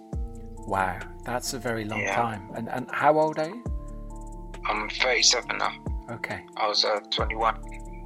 [0.66, 2.14] Wow, that's a very long Yeah.
[2.14, 2.50] time.
[2.54, 3.64] And and how old are you?
[4.66, 5.72] I'm 37 now.
[6.10, 7.54] Okay, I was uh, 21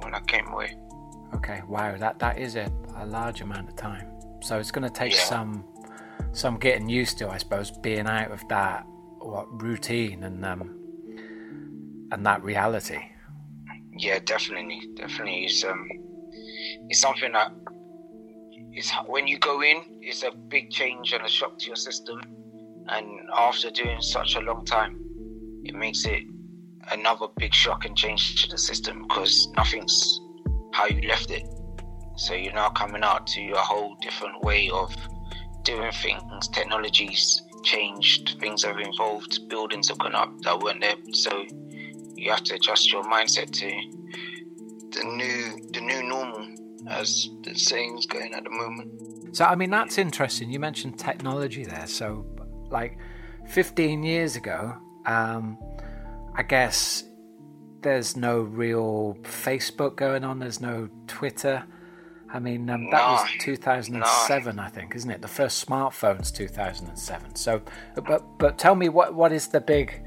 [0.03, 0.77] when I came away.
[1.35, 1.61] Okay.
[1.67, 4.07] Wow, that that is a, a large amount of time.
[4.41, 5.19] So it's going to take Yeah.
[5.19, 5.65] some
[6.33, 8.85] some getting used to, I suppose, being out of that
[9.19, 10.71] what routine and um
[12.11, 12.99] and that reality.
[13.97, 15.45] Yeah, definitely, definitely.
[15.45, 15.87] It's um,
[16.89, 17.51] it's something that
[18.73, 22.21] it's when you go in, it's a big change and a shock to your system,
[22.87, 23.05] and
[23.37, 24.99] after doing such a long time,
[25.63, 26.23] it makes it
[26.91, 30.19] another big shock and change to the system because nothing's
[30.71, 31.47] how you left it.
[32.15, 34.95] So you're now coming out to a whole different way of
[35.63, 36.47] doing things.
[36.49, 40.95] Technology's changed, things have evolved, buildings have gone up that weren't there.
[41.13, 41.45] So
[42.15, 43.67] you have to adjust your mindset to
[44.91, 46.47] the new the new normal
[46.87, 49.35] as the saying's going at the moment.
[49.35, 50.51] So I mean that's interesting.
[50.51, 51.87] You mentioned technology there.
[51.87, 52.25] So
[52.69, 52.97] like
[53.47, 55.57] 15 years ago, um,
[56.35, 57.03] I guess
[57.81, 60.39] there's no real Facebook going on.
[60.39, 61.63] There's no Twitter.
[62.33, 63.39] I mean um, that was No.
[63.39, 65.21] 2007, I think, isn't it?
[65.21, 67.35] The first smartphones 2007.
[67.35, 67.61] So,
[68.05, 70.01] but but tell me what what is the big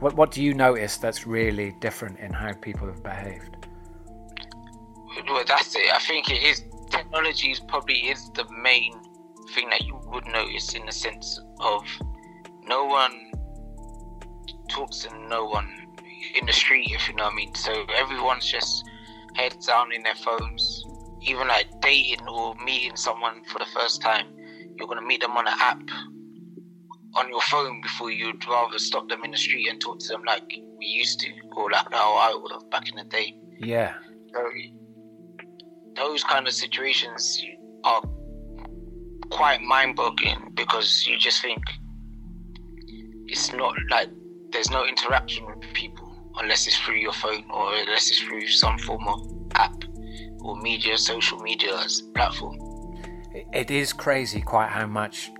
[0.00, 3.66] what what do you notice that's really different in how people have behaved?
[5.26, 5.92] Well, that's it.
[5.92, 8.92] I think it is technology is probably is the main
[9.54, 11.82] thing that you would notice in the sense of
[12.66, 13.32] no one
[14.68, 15.79] talks and no one
[16.38, 17.54] in the street, if you know what I mean.
[17.54, 18.84] So everyone's just
[19.34, 20.84] heads down in their phones.
[21.22, 24.26] Even like dating or meeting someone for the first time,
[24.78, 25.82] you're gonna meet them on an app
[27.14, 30.22] on your phone before you'd rather stop them in the street and talk to them
[30.24, 30.44] like
[30.78, 33.34] we used to, or like how I would have back in the day.
[33.58, 33.94] Yeah,
[34.32, 34.48] So
[35.96, 37.44] those kind of situations
[37.84, 38.02] are
[39.30, 41.62] quite mind-boggling because you just think
[43.26, 44.08] it's not like
[44.50, 45.99] there's no interaction with people
[46.40, 49.20] unless it's through your phone or unless it's through some form of
[49.54, 49.84] app
[50.40, 51.78] or media, social media
[52.14, 52.56] platform.
[53.34, 55.30] It- it is crazy quite how much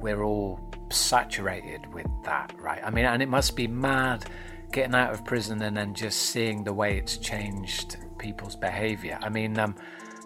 [0.00, 2.80] we're all saturated with that, right?
[2.84, 4.24] I mean, and it must be mad
[4.72, 9.18] getting out of prison and then just seeing the way it's changed people's behavior.
[9.22, 9.74] I mean, um,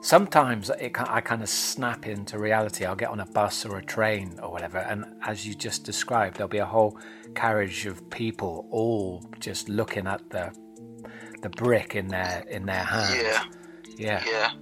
[0.01, 2.85] sometimes it, I kind of snap into reality.
[2.85, 6.37] I'll get on a bus or a train or whatever, and as you just described,
[6.37, 6.99] there'll be a whole
[7.35, 10.53] carriage of people all just looking at the
[11.43, 13.15] the brick in their in their hands.
[13.15, 13.45] Yeah.
[13.97, 14.53] yeah, Yeah,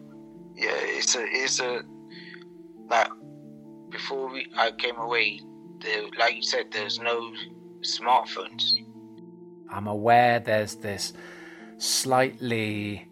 [0.55, 0.77] yeah.
[0.81, 1.83] It's a, it's a
[2.89, 3.09] like
[3.91, 5.41] before we I came away.
[5.81, 7.33] There, like you said, there's no
[7.83, 8.65] smartphones.
[9.71, 11.13] I'm aware there's this
[11.77, 13.09] slightly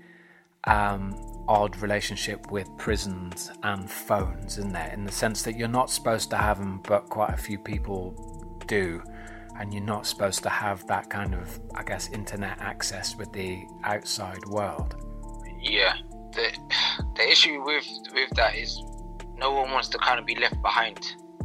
[0.65, 1.15] um,
[1.49, 4.91] odd relationship with prisons and phones, isn't there?
[4.93, 8.59] In the sense that you're not supposed to have them, but quite a few people
[8.67, 9.03] do.
[9.59, 13.65] And you're not supposed to have that kind of, I guess, internet access with the
[13.85, 14.95] outside world.
[15.61, 15.95] Yeah.
[16.33, 16.51] The
[17.17, 18.83] the issue with with that is
[19.39, 20.99] no one wants to kind of be left behind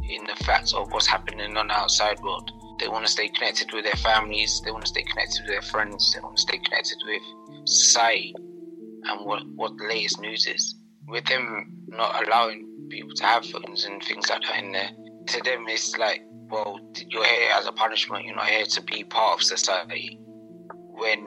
[0.08, 2.50] in the facts of what's happening on the outside world.
[2.78, 4.60] They want to stay connected with their families.
[4.64, 6.12] They want to stay connected with their friends.
[6.12, 7.22] They want to stay connected with
[7.66, 10.74] society and what what the latest news is.
[11.06, 14.90] With them not allowing people to have phones and things like that in there,
[15.26, 18.24] to them it's like, well, you're here as a punishment.
[18.24, 20.18] You're not here to be part of society.
[20.90, 21.26] When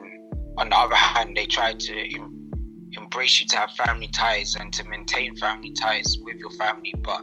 [0.58, 2.50] on the other hand, they try to em-
[2.92, 7.22] embrace you to have family ties and to maintain family ties with your family, but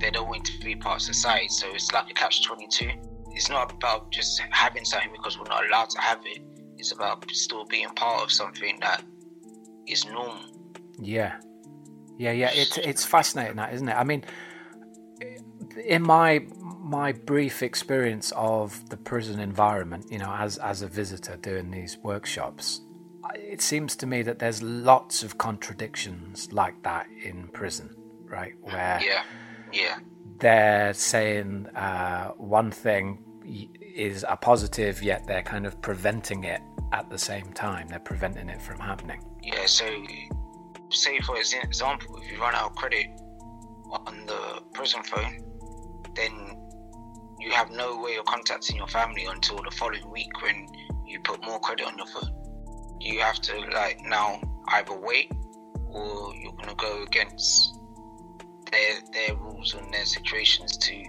[0.00, 1.48] they don't want to be part of society.
[1.48, 2.90] So it's like a catch 22.
[3.32, 6.40] It's not about just having something because we're not allowed to have it.
[6.78, 9.02] It's about still being part of something that
[9.86, 10.42] is normal.
[10.98, 11.36] Yeah,
[12.18, 12.50] yeah, yeah.
[12.52, 13.94] It's it's fascinating, that isn't it?
[13.94, 14.24] I mean,
[15.84, 16.46] in my
[16.80, 21.98] my brief experience of the prison environment, you know, as as a visitor doing these
[21.98, 22.80] workshops,
[23.34, 28.54] it seems to me that there's lots of contradictions like that in prison, right?
[28.60, 29.22] Where Yeah,
[29.72, 29.98] yeah,
[30.38, 33.22] they're saying uh, one thing
[33.94, 36.60] is a positive, yet they're kind of preventing it
[36.92, 37.88] at the same time.
[37.88, 39.22] They're preventing it from happening.
[39.42, 39.66] yeah.
[39.66, 39.84] So,
[40.90, 43.06] say for example, if you run out of credit
[43.90, 45.42] on the prison phone,
[46.16, 46.56] then
[47.38, 50.66] you have no way of contacting your family until the following week when
[51.06, 52.32] you put more credit on your phone.
[53.00, 55.30] You have to like now either wait
[55.88, 57.78] or you're gonna go against
[58.72, 61.02] their their rules and their situations to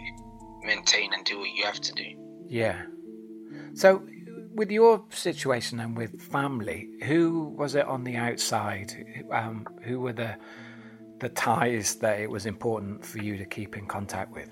[0.63, 2.05] maintain and do what you have to do.
[2.47, 2.81] Yeah,
[3.73, 4.03] So,
[4.53, 9.23] with your situation and with family, who was it on the outside?
[9.31, 10.35] Um, who were the
[11.19, 14.49] the ties that it was important for you to keep in contact with?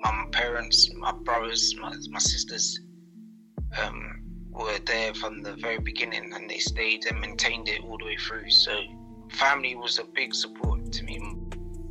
[0.00, 2.78] My parents, my brothers, my, my sisters
[3.82, 8.04] um, were there from the very beginning, and they stayed and maintained it all the
[8.04, 8.50] way through.
[8.50, 8.80] So,
[9.32, 11.20] family was a big support to me.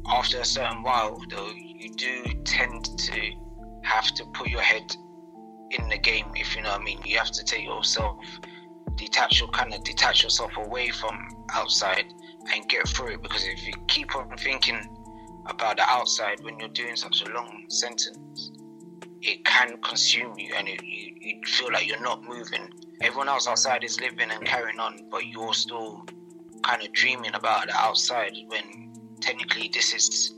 [0.08, 3.32] After a certain while, though, you do tend to
[3.84, 4.96] have to put your head
[5.72, 7.00] in the game, if you know what I mean.
[7.04, 8.24] You have to take yourself,
[8.96, 12.06] detach your kind of detach yourself away from outside
[12.54, 13.22] and get through it.
[13.22, 14.97] Because if you keep on thinking
[15.50, 18.52] about the outside when you're doing such a long sentence,
[19.22, 22.70] it can consume you, and it, you you feel like you're not moving.
[23.02, 26.06] Everyone else outside is living and carrying on, but you're still
[26.64, 30.34] kind of dreaming about the outside when technically this is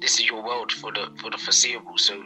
[0.00, 1.98] this is your world for the for the foreseeable.
[1.98, 2.22] So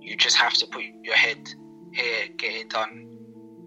[0.00, 1.48] you just have to put your head
[1.92, 3.08] here, get it done,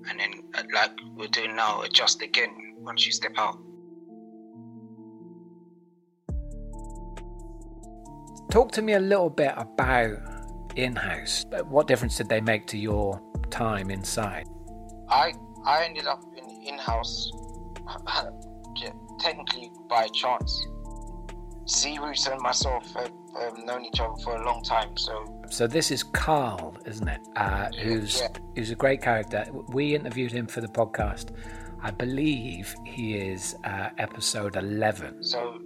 [0.10, 3.58] and then uh, like we're doing now, adjust again once you step out.
[8.50, 10.18] Talk to me a little bit about
[10.76, 11.46] in-house.
[11.68, 14.48] What difference did they make to your time inside?
[15.10, 15.34] I
[15.66, 17.32] I ended up in in-house
[19.20, 20.68] technically by chance.
[22.00, 25.42] Roots and myself have um, known each other for a long time, so.
[25.50, 27.22] So this is Carl, isn't it?
[27.36, 28.28] Uh, who's yeah.
[28.56, 29.46] who's a great character.
[29.70, 31.32] We interviewed him for the podcast.
[31.82, 35.24] I believe he is uh, episode eleven.
[35.24, 35.60] So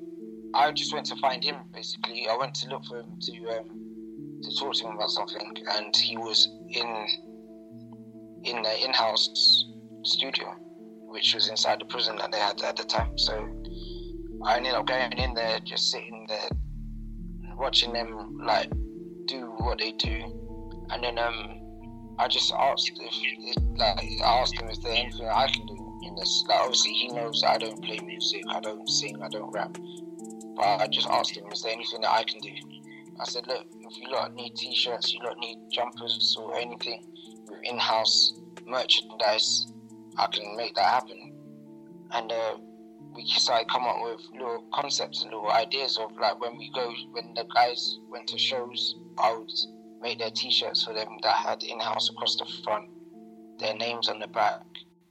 [0.54, 1.56] I just went to find him.
[1.74, 5.54] Basically, I went to look for him to um, to talk to him about something,
[5.78, 7.08] and he was in
[8.44, 9.66] in the in-house
[10.04, 10.56] studio,
[11.08, 13.18] which was inside the prison that they had at the time.
[13.18, 13.48] So
[14.46, 16.50] I ended up going in there, just sitting there,
[17.58, 18.70] watching them like
[19.26, 21.60] do what they do, and then um,
[22.18, 26.16] I just asked if, like I asked him if there's anything I can do in
[26.16, 26.46] this.
[26.48, 29.78] Like obviously he knows I don't play music, I don't sing, I don't rap,
[30.60, 32.52] but I just asked him, is there anything that I can do?
[33.18, 37.06] I said, look, if you lot need t-shirts, you lot need jumpers or anything
[37.48, 38.34] with in-house
[38.68, 39.72] merchandise,
[40.18, 41.34] I can make that happen.
[42.12, 42.58] And uh,
[43.16, 46.94] we started come up with little concepts and little ideas of like when we go
[47.12, 49.52] when the guys went to shows, I would
[50.02, 52.90] make their t-shirts for them that had in-house across the front,
[53.60, 54.66] their names on the back,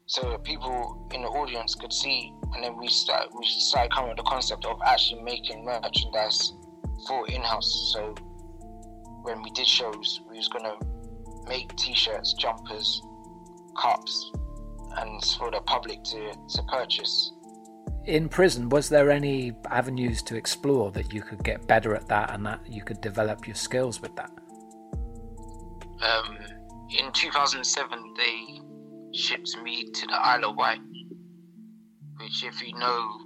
[0.09, 2.33] so that people in the audience could see.
[2.55, 6.55] And then we start we started coming with the concept of actually making merchandise
[7.07, 7.93] for in-house.
[7.93, 8.15] So
[9.23, 10.77] when we did shows, we was gonna
[11.47, 13.03] make t-shirts, jumpers,
[13.77, 14.33] cups,
[14.97, 17.33] and for the public to to purchase
[18.09, 22.33] in prison, was there any avenues to explore that you could get better at that
[22.33, 24.31] and that you could develop your skills with that?
[26.01, 26.39] Um,
[26.89, 28.61] in 2007, they
[29.15, 30.81] shipped me to the Isle of Wight,
[32.21, 33.19] which, if you know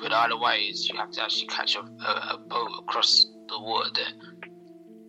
[0.00, 2.70] where the Isle of Wight is, you have to actually catch a, a, a boat
[2.80, 4.48] across the water there.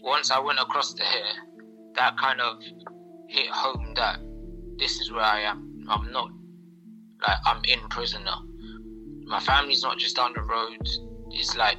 [0.01, 1.23] Once I went across the here,
[1.95, 2.57] that kind of
[3.27, 4.19] hit home that
[4.77, 5.85] this is where I am.
[5.89, 6.29] I'm not
[7.25, 8.41] like I'm in prison now
[9.25, 10.87] my family's not just down the road.
[11.31, 11.77] It's like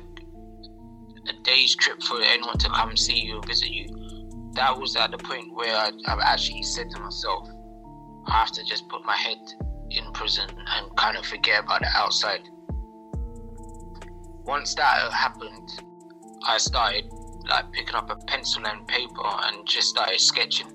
[1.28, 3.86] a day's trip for anyone to come see you or visit you.
[4.54, 7.48] That was at the point where I, I actually said to myself,
[8.26, 9.38] I have to just put my head
[9.90, 12.48] in prison and kind of forget about the outside.
[14.44, 15.70] Once that happened,
[16.46, 17.10] I started
[17.48, 20.68] like picking up a pencil and paper and just started sketching.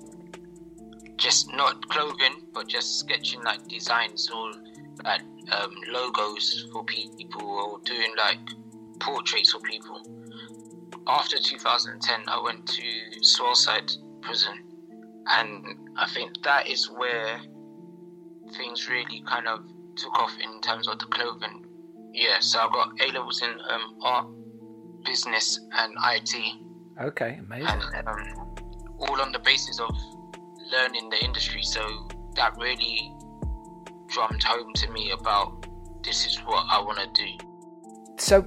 [1.16, 4.52] Just not clothing, but just sketching like designs or
[5.04, 8.40] like um, logos for people or doing like
[9.00, 10.00] portraits for people.
[11.06, 12.82] After 2010, I went to
[13.22, 14.54] Swaleside Prison,
[15.28, 17.40] and I think that is where
[18.56, 19.60] things really kind of
[19.96, 21.66] took off in terms of the clothing.
[22.12, 24.26] Yeah, so I got A levels in um, art,
[25.04, 26.34] business, and IT.
[27.00, 27.80] Okay, amazing.
[27.94, 28.54] And um,
[28.98, 29.90] all on the basis of
[30.70, 31.62] learning the industry.
[31.62, 33.12] So that really
[34.08, 35.66] drummed home to me about
[36.04, 37.38] this is what I want to do.
[38.18, 38.46] So,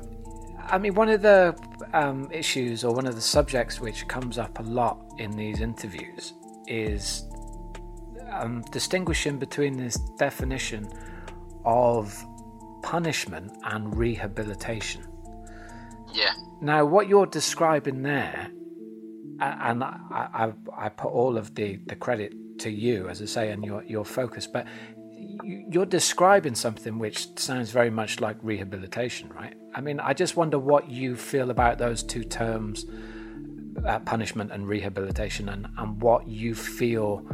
[0.67, 1.55] I mean, one of the
[1.93, 6.33] um, issues or one of the subjects which comes up a lot in these interviews
[6.67, 7.25] is
[8.35, 10.87] um, distinguishing between this definition
[11.63, 12.23] of
[12.83, 15.03] punishment and rehabilitation.
[16.13, 16.33] Yeah.
[16.61, 18.49] Now, what you're describing there,
[19.39, 23.51] and I, I, I put all of the, the credit to you, as I say,
[23.51, 24.65] and your, your focus, but
[25.43, 29.55] you're describing something which sounds very much like rehabilitation, right?
[29.73, 32.85] I mean, I just wonder what you feel about those two terms
[33.85, 37.25] uh, punishment and rehabilitation, and, and what you feel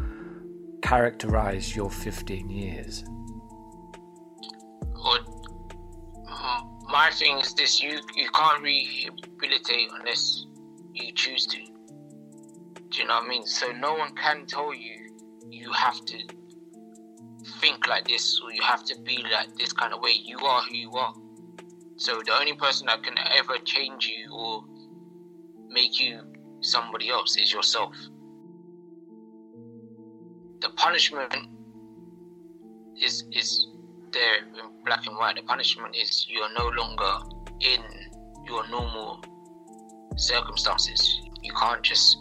[0.81, 3.03] characterized your 15 years?
[5.03, 5.19] Well,
[6.27, 10.45] uh, my thing is this: you you can't rehabilitate unless
[10.93, 11.57] you choose to.
[11.57, 13.45] Do you know what I mean?
[13.45, 15.15] So no one can tell you
[15.49, 16.17] you have to
[17.59, 20.11] think like this or you have to be like this kind of way.
[20.11, 21.13] You are who you are.
[21.95, 24.63] So the only person that can ever change you or
[25.69, 26.21] make you
[26.61, 27.95] somebody else is yourself.
[30.61, 31.33] The punishment
[33.01, 33.67] is is
[34.11, 35.35] there in black and white.
[35.35, 37.13] The punishment is you are no longer
[37.59, 37.81] in
[38.45, 39.23] your normal
[40.17, 41.21] circumstances.
[41.41, 42.17] You can't just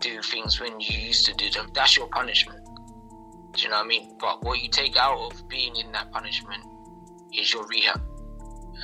[0.00, 1.70] do things when you used to do them.
[1.74, 2.64] That's your punishment.
[3.52, 4.16] Do you know what I mean?
[4.18, 6.62] But what you take out of being in that punishment
[7.32, 8.00] is your rehab.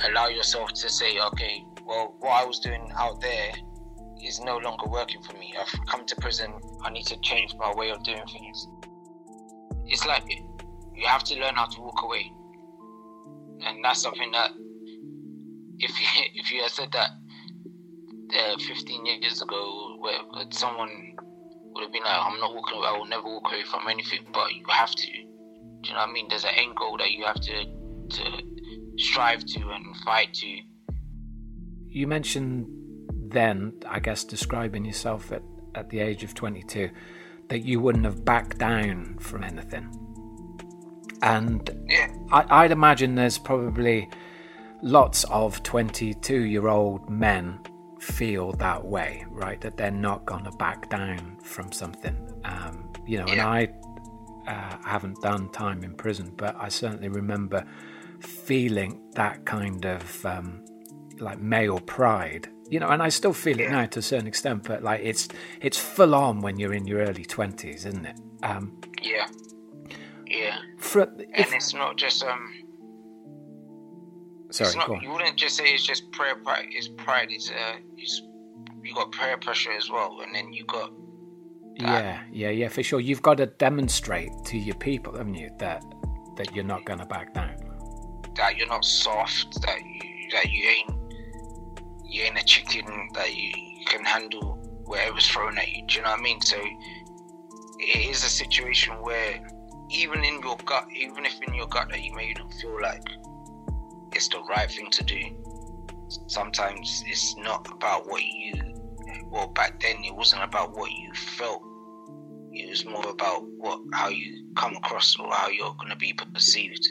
[0.05, 3.51] Allow yourself to say, okay, well, what I was doing out there
[4.23, 5.53] is no longer working for me.
[5.59, 6.53] I've come to prison.
[6.83, 8.67] I need to change my way of doing things.
[9.85, 10.23] It's like
[10.95, 12.31] you have to learn how to walk away,
[13.65, 14.51] and that's something that
[15.79, 17.11] if you if you had said that
[18.37, 20.19] uh, 15 years ago, where
[20.49, 21.15] someone
[21.73, 24.25] would have been like, I'm not walking away, I will never walk away from anything,
[24.33, 25.07] but you have to.
[25.07, 26.27] Do you know what I mean?
[26.29, 27.65] There's an end goal that you have to
[28.09, 28.43] to
[28.97, 30.57] strive to and fight to.
[31.89, 32.67] You mentioned
[33.29, 35.43] then, I guess, describing yourself at,
[35.75, 36.89] at the age of 22,
[37.49, 39.89] that you wouldn't have backed down from anything.
[41.21, 42.07] And Yeah.
[42.31, 44.09] I, I'd imagine there's probably
[44.81, 47.59] lots of 22 year old men
[47.99, 49.59] feel that way, right?
[49.61, 52.15] That they're not going to back down from something.
[52.43, 53.69] Um, you know, and I
[54.47, 57.65] uh, haven't done time in prison, but I certainly remember
[58.19, 60.63] feeling that kind of um,
[61.19, 62.49] like male pride.
[62.73, 65.27] You know, and I still feel it now to a certain extent, but like it's
[65.61, 68.19] it's full on when you're in your early twenties, isn't it?
[68.41, 69.27] Um, Yeah.
[70.25, 70.57] Yeah.
[70.79, 72.51] for, And it's not just um
[74.49, 78.23] sorry, not you wouldn't just say it's just prayer pride it's pride, it's uh it's
[78.81, 80.91] you got prayer pressure as well and then you got
[81.75, 82.99] Yeah, yeah, yeah, for sure.
[82.99, 85.83] You've got to demonstrate to your people, haven't you, that
[86.37, 87.53] that you're not going to back down.
[88.35, 91.02] that you're not soft, that you that you ain't
[92.13, 95.83] you ain't a chicken that you, you can handle whatever's thrown at you.
[95.87, 96.41] Do you know what I mean?
[96.41, 96.57] So
[97.79, 99.39] it is a situation where
[99.89, 103.03] even in your gut, even if in your gut that you may feel like
[104.11, 105.21] it's the right thing to do,
[106.27, 108.53] sometimes it's not about what you.
[109.31, 111.63] Well, back then it wasn't about what you felt.
[112.51, 116.13] It was more about what how you come across or how you're going to be
[116.13, 116.87] perceived.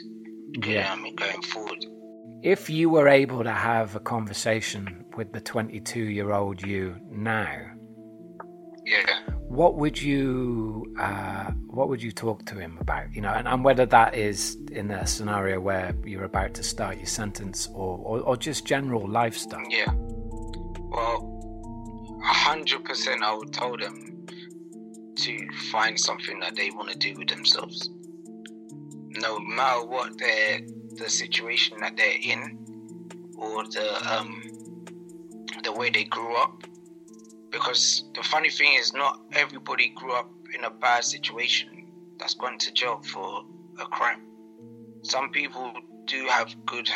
[0.65, 1.85] Yeah, I mean, going forward.
[2.43, 7.57] If you were able to have a conversation with the 22 year old you now,
[8.85, 9.19] Yeah.
[9.47, 13.13] what would you uh, what would you talk to him about?
[13.13, 16.97] You know, and, and whether that is in a scenario where you're about to start
[16.97, 19.61] your sentence or, or, or just general life stuff.
[19.69, 19.93] Yeah.
[19.93, 24.27] Well, hundred percent, I would tell them
[25.15, 27.89] to find something that they want to do with themselves.
[29.15, 30.59] No matter what their
[30.95, 32.57] the situation that they're in,
[33.37, 34.41] or the um
[35.63, 36.63] the way they grew up.
[37.51, 41.87] Because the funny thing is, not everybody grew up in a bad situation
[42.17, 43.43] that's gone to jail for
[43.79, 44.21] a crime.
[45.03, 45.73] Some people
[46.05, 46.89] do have good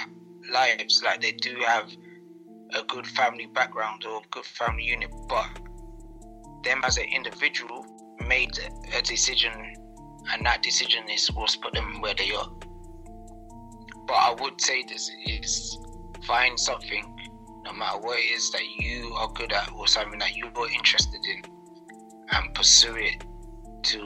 [0.52, 1.92] lives, like they do have
[2.74, 5.48] a good family background or good family unit, but
[6.64, 7.86] them as an individual
[8.28, 8.58] made
[8.98, 9.54] a decision,
[10.34, 12.50] and that decision is what's put them where they are.
[14.08, 15.78] But I would say this is
[16.26, 17.04] find something,
[17.64, 21.20] no matter what it is that you are good at or something that you're interested
[21.26, 21.44] in,
[22.32, 23.24] and pursue it
[23.84, 24.00] to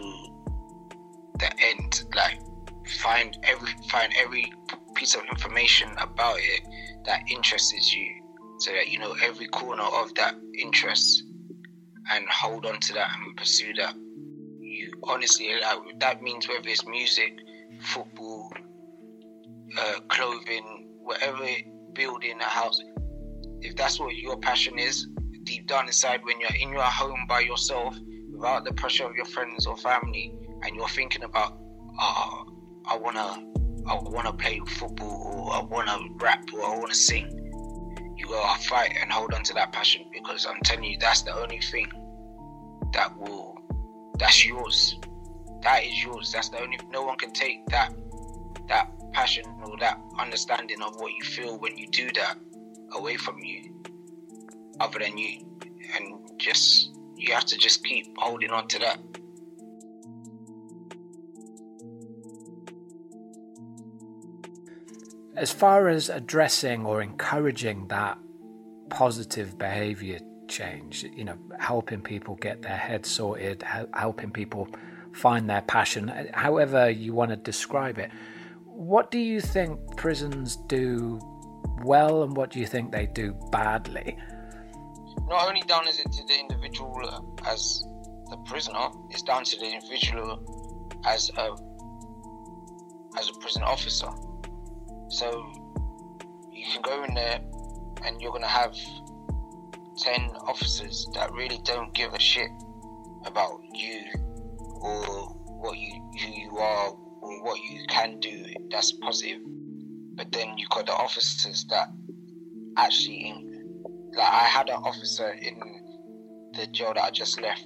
[1.40, 2.04] the end.
[2.16, 2.40] Like
[2.88, 4.52] find every find every
[4.96, 6.62] piece of information about it
[7.06, 8.08] that interests you
[8.60, 11.24] so that you know every corner of that interest
[12.12, 13.96] and hold on to that and pursue that.
[14.60, 17.34] You honestly, like, that means whether it's music,
[17.82, 18.52] football,
[21.22, 21.48] whatever,
[21.94, 22.82] building a house.
[23.62, 25.08] If that's what your passion is,
[25.44, 27.96] deep down inside, when you're in your home by yourself,
[28.32, 31.58] without the pressure of your friends or family, and you're thinking about,
[32.00, 32.46] oh,
[32.86, 33.44] I wanna,
[33.88, 37.38] I wanna play football, or I wanna rap, or I wanna sing
[38.22, 41.36] you gotta fight and hold on to that passion because I'm telling you that's the
[41.36, 41.92] only thing
[42.94, 43.58] that will
[44.20, 45.00] that's yours.
[45.64, 46.32] That is yours.
[46.32, 48.01] That's the only no one can take that that
[49.12, 52.38] passion or that understanding of what you feel when you do that
[52.94, 53.74] away from you
[54.80, 55.46] other than you
[55.96, 59.00] and just you have to just keep holding on to that.
[65.36, 68.18] As far as addressing or encouraging that
[68.90, 74.68] positive behavior change, you know, helping people get their heads sorted, helping people
[75.14, 78.12] find their passion, however you want to describe it.
[78.82, 81.20] What do you think prisons do
[81.84, 84.18] well and what do you think they do badly?
[85.28, 87.86] Not only down is it to the individual as
[88.32, 91.56] the prisoner, it's down to the individual as a
[93.20, 94.10] as a prison officer.
[95.10, 95.30] So
[96.52, 97.40] you can go in there
[98.04, 98.76] and you're gonna have
[99.96, 102.50] ten officers that really don't give a shit
[103.28, 104.06] about you
[104.82, 105.28] or
[105.62, 109.40] what you who you are or what you can do that's positive.
[110.16, 111.88] But then you got the officers that
[112.78, 113.82] actually in,
[114.16, 115.60] like I had an officer in
[116.54, 117.66] the jail that I just left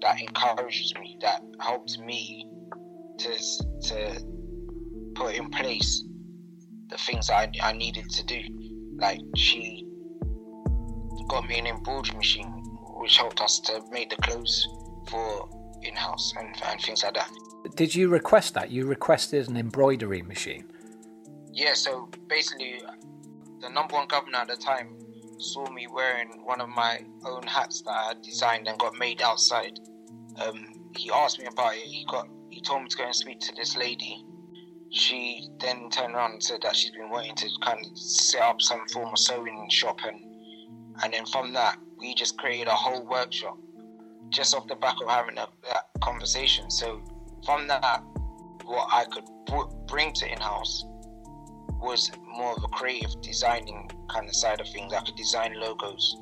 [0.00, 2.48] that encourages me, that helped me
[3.18, 3.38] to
[3.82, 4.24] to
[5.14, 6.04] put in place
[6.88, 8.40] the things I, I needed to do.
[8.98, 9.86] Like she
[11.28, 12.50] got me an embroidery machine,
[13.00, 14.66] which helped us to make the clothes
[15.08, 15.48] for
[15.82, 17.30] in house and, and things like that.
[17.74, 18.70] Did you request that?
[18.70, 20.64] You requested an embroidery machine?
[21.52, 22.80] Yeah, so basically,
[23.60, 24.98] the number one governor at the time
[25.38, 29.22] saw me wearing one of my own hats that I had designed and got made
[29.22, 29.78] outside.
[30.40, 31.82] Um, he asked me about it.
[31.82, 34.24] He got he told me to go and speak to this lady.
[34.90, 38.60] She then turned around and said that she's been waiting to kind of set up
[38.60, 40.20] some form of sewing shop and
[41.02, 43.56] and then from that we just created a whole workshop
[44.28, 46.70] just off the back of having a, that conversation.
[46.70, 47.02] So
[47.44, 48.02] from that,
[48.64, 49.24] what I could
[49.86, 50.84] bring to in-house
[51.80, 54.92] was more of a creative designing kind of side of things.
[54.92, 56.16] I could design logos.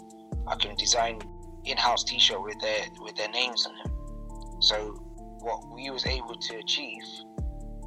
[0.46, 1.20] I can design
[1.64, 4.60] in-house T-shirt with their with their names on them.
[4.60, 4.92] So
[5.40, 7.02] what we was able to achieve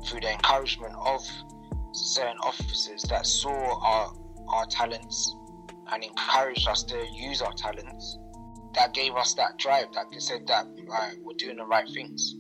[0.06, 1.22] through the encouragement of
[1.94, 4.14] certain officers that saw our
[4.50, 5.36] our talents
[5.92, 8.18] and encouraged us to use our talents
[8.76, 10.68] that gave us that drive that said that
[11.22, 12.36] we're doing the right things.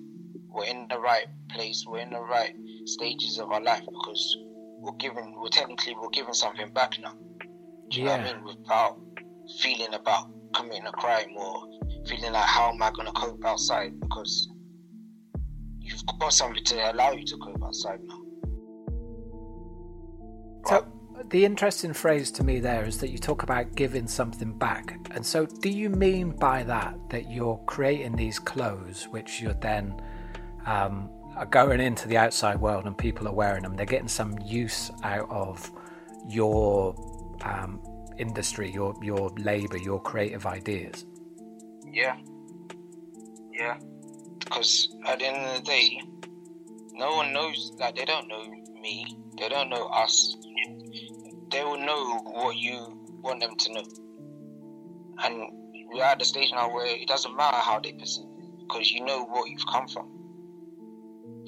[0.54, 1.84] We're in the right place.
[1.88, 4.38] We're in the right stages of our life because
[4.80, 5.36] we're giving.
[5.36, 7.14] We're technically we're giving something back now.
[7.89, 8.18] Do you yeah.
[8.18, 8.58] know what I mean?
[8.60, 8.99] Without
[9.60, 11.68] feeling about committing a crime or
[12.08, 14.49] feeling like how am I going to cope outside because
[15.80, 18.20] you've got something to allow you to cope outside now.
[20.66, 20.88] So,
[21.30, 24.97] the interesting phrase to me there is that you talk about giving something back.
[25.12, 29.99] And so, do you mean by that that you're creating these clothes which you're then
[30.66, 33.76] um, are going into the outside world and people are wearing them?
[33.76, 35.72] They're getting some use out of
[36.28, 36.95] your
[37.43, 37.82] um,
[38.18, 41.05] industry, your your labor, your creative ideas.
[41.91, 42.18] Yeah,
[43.51, 43.78] yeah.
[44.39, 46.01] Because at the end of the day,
[46.93, 47.72] no one knows.
[47.80, 48.45] Like they don't know
[48.82, 49.18] me.
[49.38, 50.36] They don't know us
[51.53, 53.84] they will know what you want them to know.
[55.24, 55.49] And
[55.93, 58.26] we're at the stage now where it doesn't matter how they perceive
[58.59, 60.09] because you know what you've come from.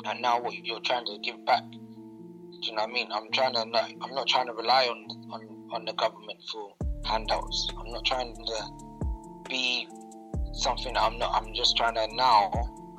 [0.05, 1.63] And now what you're trying to give back.
[1.71, 1.77] Do
[2.61, 3.07] you know what I mean?
[3.11, 6.71] I'm trying to not, I'm not trying to rely on, on on the government for
[7.05, 7.69] handouts.
[7.77, 9.87] I'm not trying to be
[10.53, 12.51] something I'm not I'm just trying to now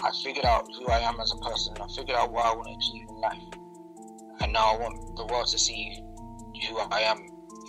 [0.03, 1.75] I figured out who I am as a person.
[1.81, 3.43] I figured out what I want to achieve in life.
[4.41, 6.03] And now I want the world to see
[6.69, 7.27] who I am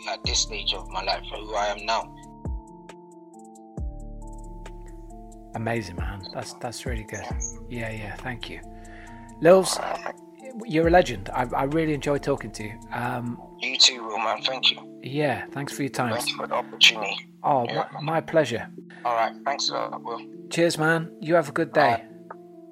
[0.09, 2.13] at this stage of my life, who I am now.
[5.55, 6.21] Amazing, man.
[6.33, 7.25] That's that's really good.
[7.69, 8.15] Yeah, yeah.
[8.15, 8.59] Thank you,
[9.41, 9.79] Lils.
[10.65, 11.29] You're a legend.
[11.33, 12.79] I, I really enjoyed talking to you.
[12.91, 14.41] Um, you too, Will, man.
[14.41, 14.99] Thank you.
[15.03, 16.13] Yeah, thanks for your time.
[16.13, 17.15] Thanks for the opportunity.
[17.43, 17.87] Oh, yeah.
[17.93, 18.67] my, my, pleasure.
[19.05, 19.33] All right.
[19.45, 20.21] Thanks a lot, Will.
[20.49, 21.15] Cheers, man.
[21.21, 21.91] You have a good day.
[21.91, 22.05] Right.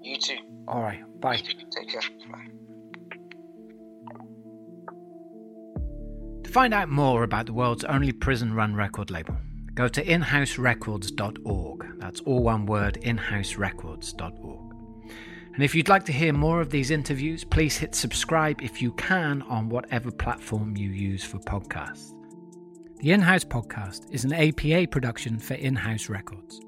[0.01, 0.38] You too.
[0.68, 1.03] All right.
[1.22, 1.38] Bye.
[1.38, 2.01] Take care.
[2.32, 2.49] Bye.
[6.55, 9.36] find out more about the world's only prison run record label,
[9.74, 11.99] go to inhouserecords.org.
[11.99, 14.64] That's all one word, inhouserecords.org.
[15.56, 18.91] And if you'd like to hear more of these interviews, please hit subscribe if you
[18.93, 22.12] can on whatever platform you use for podcasts.
[22.97, 26.60] The In House Podcast is an APA production for In House Records.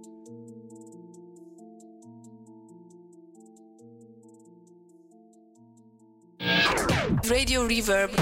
[7.29, 8.15] Radio Reverb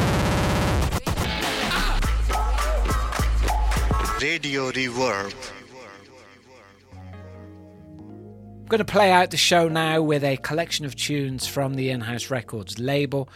[4.19, 5.54] Radio Reverb.
[8.65, 11.91] I'm going to play out the show now with a collection of tunes from the
[11.91, 13.29] In House Records label,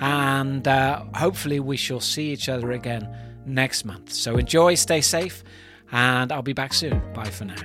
[0.00, 3.06] and uh, hopefully, we shall see each other again
[3.44, 4.14] next month.
[4.14, 5.44] So, enjoy, stay safe,
[5.92, 7.02] and I'll be back soon.
[7.12, 7.60] Bye for now.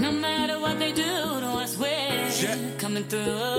[0.00, 2.56] No matter what they do to us, we're Yeah.
[2.78, 3.57] coming through.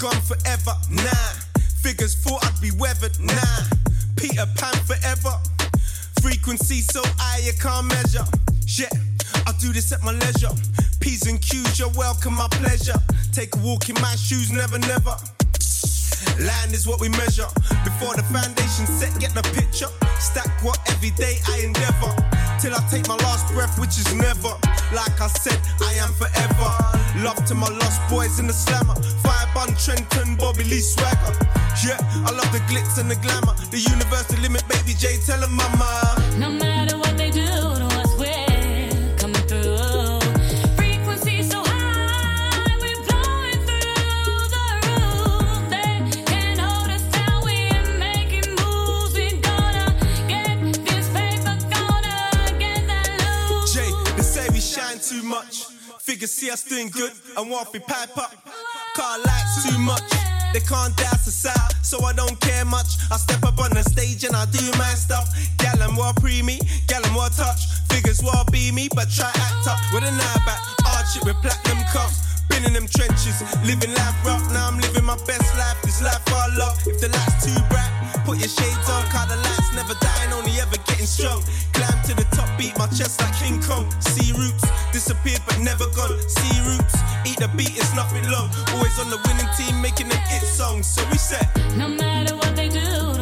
[0.00, 1.32] Gone forever, nah.
[1.82, 3.34] Figures thought I'd be weathered, nah.
[4.16, 5.34] Peter Pan forever.
[6.22, 8.24] Frequency so high you can't measure.
[8.66, 8.92] Shit,
[9.46, 10.54] I do this at my leisure.
[11.00, 12.98] P's and Q's, you're welcome, my pleasure.
[13.32, 15.16] Take a walk in my shoes, never, never.
[16.38, 17.48] Land is what we measure.
[17.82, 19.90] Before the foundation set, get the picture.
[20.20, 22.14] Stack what every day I endeavor.
[22.60, 24.54] Till I take my last breath, which is never.
[24.94, 26.70] Like I said, I am forever.
[27.24, 28.94] Love to my lost boys in the slammer.
[29.58, 31.34] Bun, Trenton, Bobby Lee swagger.
[31.84, 33.54] Yeah, I love the glitz and the glamour.
[33.72, 36.14] The universe, the limit, baby J, tell 'em mama.
[36.38, 40.20] No matter what they do to us, we're coming through.
[40.76, 45.70] Frequency so high, we're blowing through the roof.
[45.74, 47.42] They can't hold us down.
[47.42, 49.12] We're making moves.
[49.14, 49.88] We're gonna
[50.28, 50.54] get
[50.86, 53.08] this paper, gonna get that
[53.50, 53.66] loot.
[53.74, 55.66] Jay, they say we shine too much.
[56.26, 58.32] See us doing good and want we pipe up.
[59.08, 60.04] Car lights too much.
[60.52, 63.00] They can't dance us out, so I don't care much.
[63.10, 65.32] I step up on the stage and I do my stuff.
[65.56, 67.72] Gal and what pre me, gal and what touch.
[67.88, 69.80] Figures what be me, but try act up.
[69.94, 72.20] With an eye back, hardship with platinum cups.
[72.50, 74.44] Been in them trenches, living life rough.
[74.52, 75.80] Now I'm living my best life.
[75.80, 76.76] This life I love.
[76.84, 77.92] If the light's too bright,
[78.28, 79.08] put your shades on.
[79.08, 79.47] Cause the lights
[81.08, 81.42] strong.
[81.72, 83.88] Climb to the top, beat my chest like King Kong.
[84.00, 86.18] See roots, disappeared but never gone.
[86.28, 86.94] See roots,
[87.24, 88.50] eat the beat, it's nothing long.
[88.74, 90.86] Always on the winning team, making them hit songs.
[90.86, 93.17] So we said, No matter what they do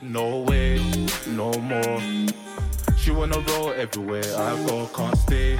[0.00, 0.80] No way,
[1.26, 2.00] no more.
[2.96, 5.58] She wanna roll everywhere I go, can't stay,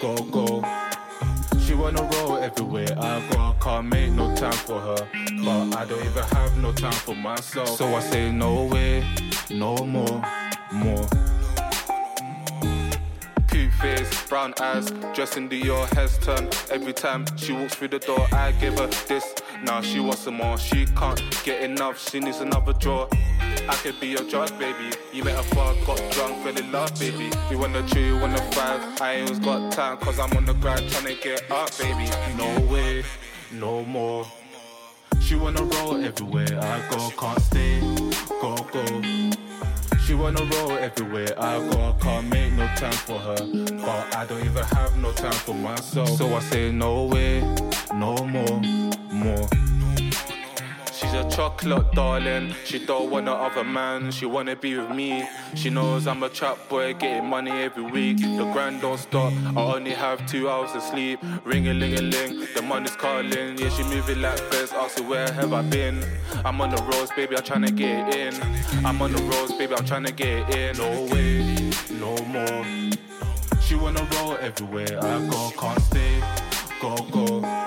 [0.00, 0.93] go go.
[1.64, 5.08] She wanna roll everywhere I go, can't make no time for her,
[5.44, 7.68] but I don't even have no time for myself.
[7.68, 9.02] So I say no way,
[9.48, 10.22] no more,
[10.70, 11.08] more.
[13.48, 16.50] Cute face, brown eyes, dressing Dior, heads turn.
[16.70, 19.34] Every time she walks through the door, I give her this.
[19.62, 20.58] Now she wants some more.
[20.58, 21.98] She can't get enough.
[22.10, 23.08] She needs another drawer.
[23.66, 24.94] I could be your drug, baby.
[25.12, 27.30] You met her far, got drunk, fell in love, baby.
[27.48, 29.00] We wanna chew, wanna five.
[29.00, 32.10] I ain't got time, cause I'm on the grind trying to get up, baby.
[32.36, 33.02] No way,
[33.52, 34.26] no more.
[35.20, 37.80] She wanna roll everywhere I go, can't stay,
[38.42, 38.84] go, go.
[40.04, 43.36] She wanna roll everywhere I go, can't make no time for her.
[43.36, 46.10] But I don't even have no time for myself.
[46.10, 47.40] So I say no way,
[47.94, 48.60] no more,
[49.10, 49.48] more.
[51.14, 52.52] A chocolate darling.
[52.64, 54.10] She don't want no other man.
[54.10, 55.24] She wanna be with me.
[55.54, 58.18] She knows I'm a trap boy, getting money every week.
[58.18, 59.32] The grind don't stop.
[59.56, 61.20] I only have two hours to sleep.
[61.44, 62.48] Ring a ling a ling.
[62.56, 63.56] The money's calling.
[63.56, 64.74] Yeah, she moving like first.
[64.74, 66.04] Ask her where have I been?
[66.44, 67.36] I'm on the roads, baby.
[67.36, 68.34] I'm trying to get in.
[68.84, 69.74] I'm on the roads, baby.
[69.76, 70.76] I'm trying to get in.
[70.76, 72.64] No way, no more.
[73.60, 75.52] She wanna roll everywhere I go.
[75.56, 76.20] Can't stay.
[76.80, 77.64] Go go.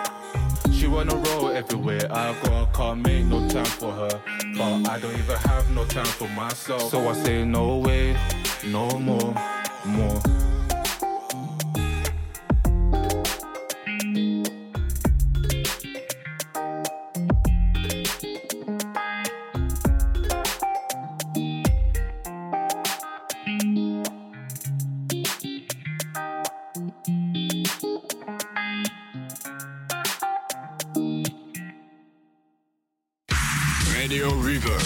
[0.78, 4.22] She wanna roll everywhere I go, I can't make no time for her.
[4.56, 6.92] But I don't even have no time for myself.
[6.92, 8.16] So I say, no way,
[8.64, 9.34] no more,
[9.86, 10.22] more.
[34.08, 34.80] Radio Reverb.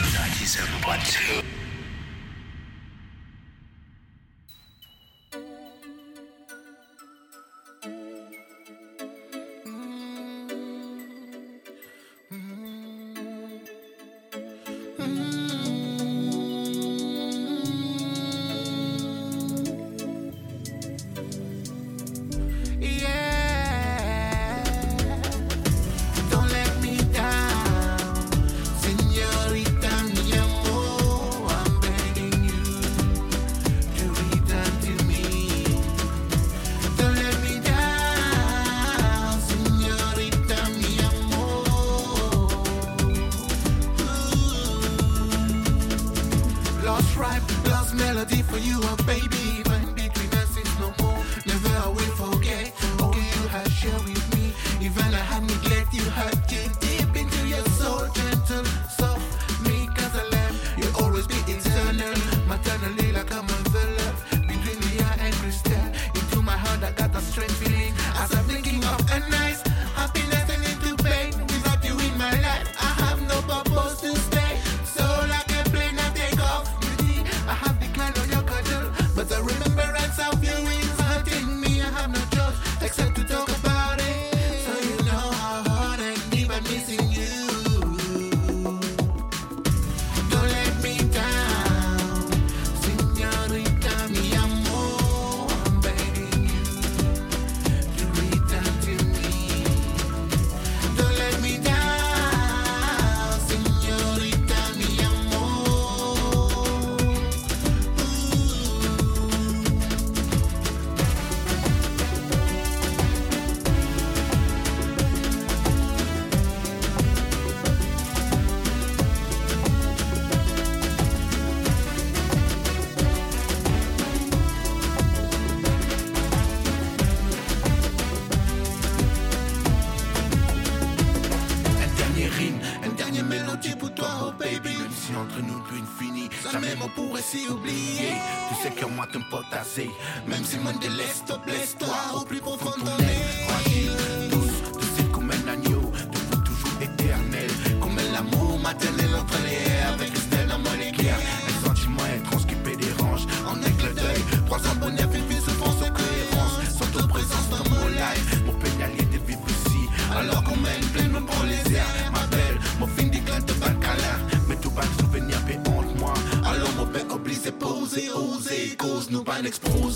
[0.00, 1.57] 97.2.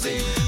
[0.02, 0.41] see.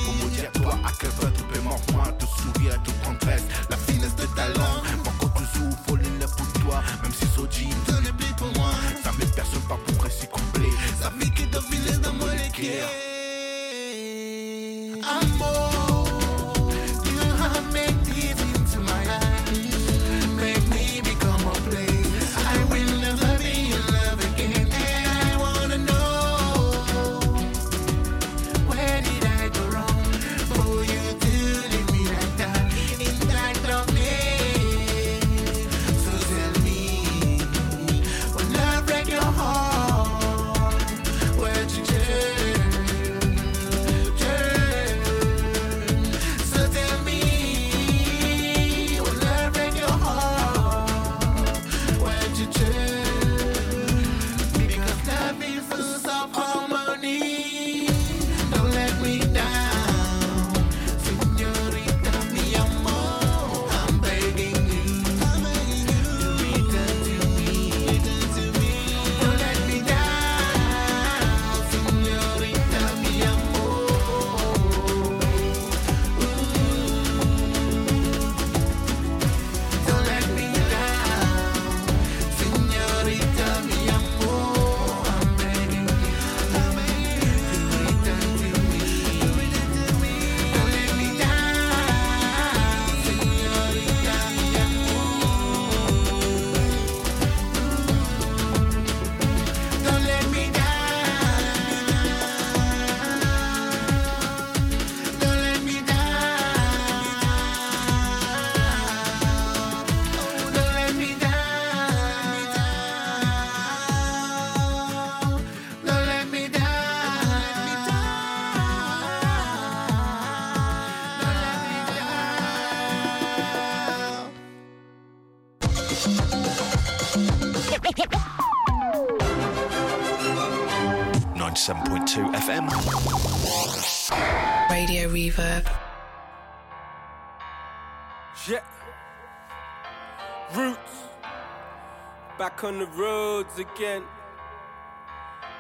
[143.55, 144.03] Roads again.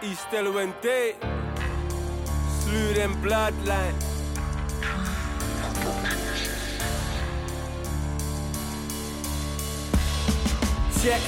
[0.03, 1.14] East Day.
[2.61, 3.95] Slew them bloodline.
[11.03, 11.20] Check.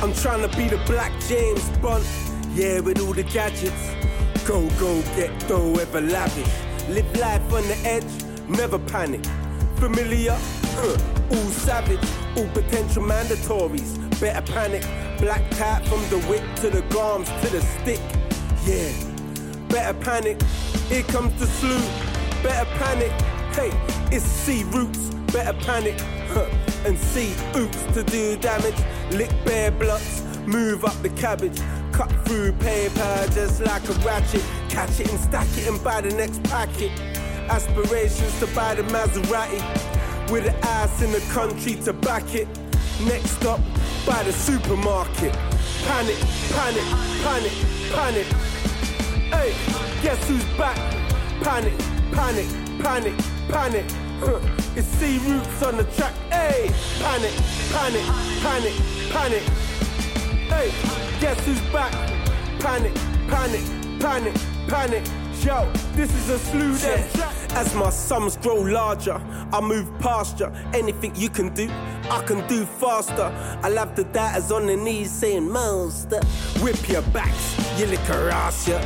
[0.00, 2.04] I'm trying to be the black James Bond.
[2.54, 3.94] Yeah, with all the gadgets.
[4.46, 6.88] Go, go, get dough, ever lavish.
[6.88, 9.24] Live life on the edge, never panic.
[9.76, 10.96] Familiar, huh,
[11.30, 11.98] all savage,
[12.36, 14.07] all potential mandatories.
[14.20, 14.82] Better panic.
[15.20, 18.00] Black cat from the whip to the garms to the stick.
[18.64, 18.92] Yeah,
[19.68, 20.42] better panic.
[20.88, 21.78] Here comes the slew.
[22.42, 23.12] Better panic.
[23.54, 23.70] Hey,
[24.10, 25.14] it's C roots.
[25.32, 26.00] Better panic.
[26.28, 26.48] Huh.
[26.84, 28.78] And see oops to do damage.
[29.12, 30.22] Lick bare blocks.
[30.46, 31.60] Move up the cabbage.
[31.92, 34.42] Cut through paper just like a ratchet.
[34.68, 36.90] Catch it and stack it and buy the next packet.
[37.50, 39.60] Aspirations to buy the Maserati.
[40.30, 42.48] With the ass in the country to back it.
[43.06, 43.60] Next up,
[44.04, 45.32] by the supermarket.
[45.84, 46.18] Panic,
[46.50, 46.82] panic,
[47.22, 47.52] panic,
[47.92, 48.26] panic.
[49.30, 49.54] Hey,
[50.02, 50.76] guess who's back?
[51.40, 51.78] Panic,
[52.10, 52.48] panic,
[52.80, 53.14] panic,
[53.48, 53.84] panic.
[54.18, 54.40] Huh.
[54.74, 56.12] It's C roots on the track.
[56.32, 57.32] Hey, panic,
[57.70, 58.04] panic,
[58.42, 58.74] panic,
[59.10, 59.42] panic.
[60.50, 60.72] Hey,
[61.20, 61.92] guess who's back?
[62.58, 62.94] Panic,
[63.28, 63.62] panic,
[64.00, 64.34] panic,
[64.66, 65.04] panic.
[65.44, 67.08] Yo, this is a slew them.
[67.50, 69.20] As my sums grow larger,
[69.52, 70.50] I move past ya.
[70.74, 71.68] Anything you can do,
[72.10, 73.32] I can do faster.
[73.62, 76.20] I love the datas on the knees saying, Monster.
[76.60, 78.82] Whip your backs, you lick her ass, yeah.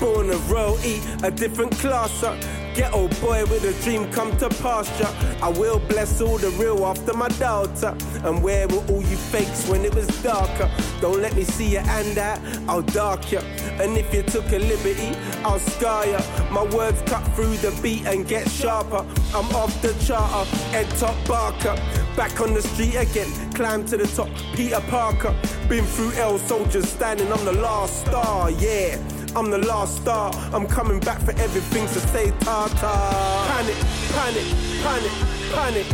[0.00, 2.34] Born a royalty, a different class, uh.
[2.80, 5.06] Ghetto boy with a dream come to pasture.
[5.42, 7.94] I will bless all the real after my daughter.
[8.24, 10.70] And where were all you fakes when it was darker?
[11.02, 12.38] Don't let me see your hand out,
[12.70, 13.42] I'll dark ya.
[13.82, 15.14] And if you took a liberty,
[15.44, 16.22] I'll scar ya.
[16.50, 19.04] My words cut through the beat and get sharper.
[19.34, 21.76] I'm off the charter, Ed Top Barker.
[22.16, 25.36] Back on the street again, climb to the top, Peter Parker.
[25.68, 28.96] Been through L soldiers standing, I'm the last star, yeah.
[29.36, 30.32] I'm the last star.
[30.52, 33.46] I'm coming back for everything, so say ta ta.
[33.46, 33.76] Panic,
[34.12, 34.46] panic,
[34.82, 35.12] panic,
[35.54, 35.86] panic.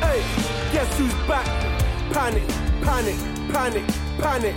[0.00, 0.22] Hey,
[0.72, 1.44] guess who's back?
[2.12, 2.48] Panic,
[2.80, 3.16] panic,
[3.52, 3.84] panic,
[4.18, 4.54] panic.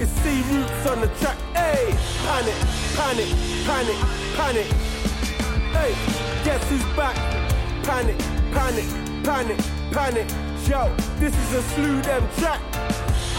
[0.00, 1.36] It's C roots on the track.
[1.54, 1.92] Hey,
[2.24, 2.54] panic,
[2.94, 3.28] panic,
[3.66, 3.96] panic,
[4.36, 4.66] panic.
[5.74, 5.94] Hey,
[6.44, 7.16] guess who's back?
[7.82, 8.18] Panic,
[8.52, 8.88] panic,
[9.24, 9.58] panic,
[9.90, 10.30] panic.
[10.68, 12.60] Yo, this is a slew them track.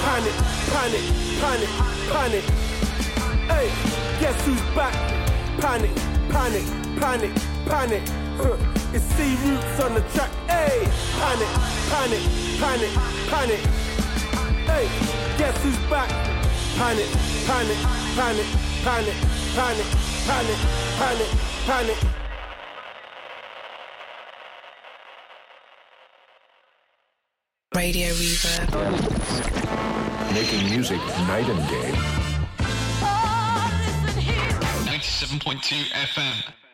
[0.03, 0.33] Panic,
[0.73, 1.01] panic,
[1.39, 1.69] panic,
[2.11, 2.64] panic.
[3.47, 3.69] Hey,
[4.19, 4.93] guess who's back?
[5.59, 5.95] Panic,
[6.29, 6.65] panic,
[6.99, 7.31] panic,
[7.65, 8.03] panic.
[8.37, 8.57] Huh.
[8.93, 10.31] It's C roots on the track.
[10.47, 10.87] Hey,
[11.19, 11.47] panic,
[11.91, 12.23] panic,
[12.59, 12.91] panic,
[13.29, 13.59] panic.
[14.65, 14.87] Hey,
[15.37, 16.09] guess who's back?
[16.77, 17.09] Panic,
[17.45, 17.77] panic,
[18.15, 18.45] panic,
[18.83, 19.15] panic,
[19.53, 19.85] panic,
[20.25, 20.57] panic,
[20.97, 21.29] panic,
[21.65, 21.97] panic.
[27.75, 28.71] Radio Reverb.
[30.33, 32.24] Making music night and day.
[35.39, 36.64] 97.2 FM.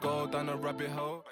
[0.00, 1.24] Go down a rabbit hole?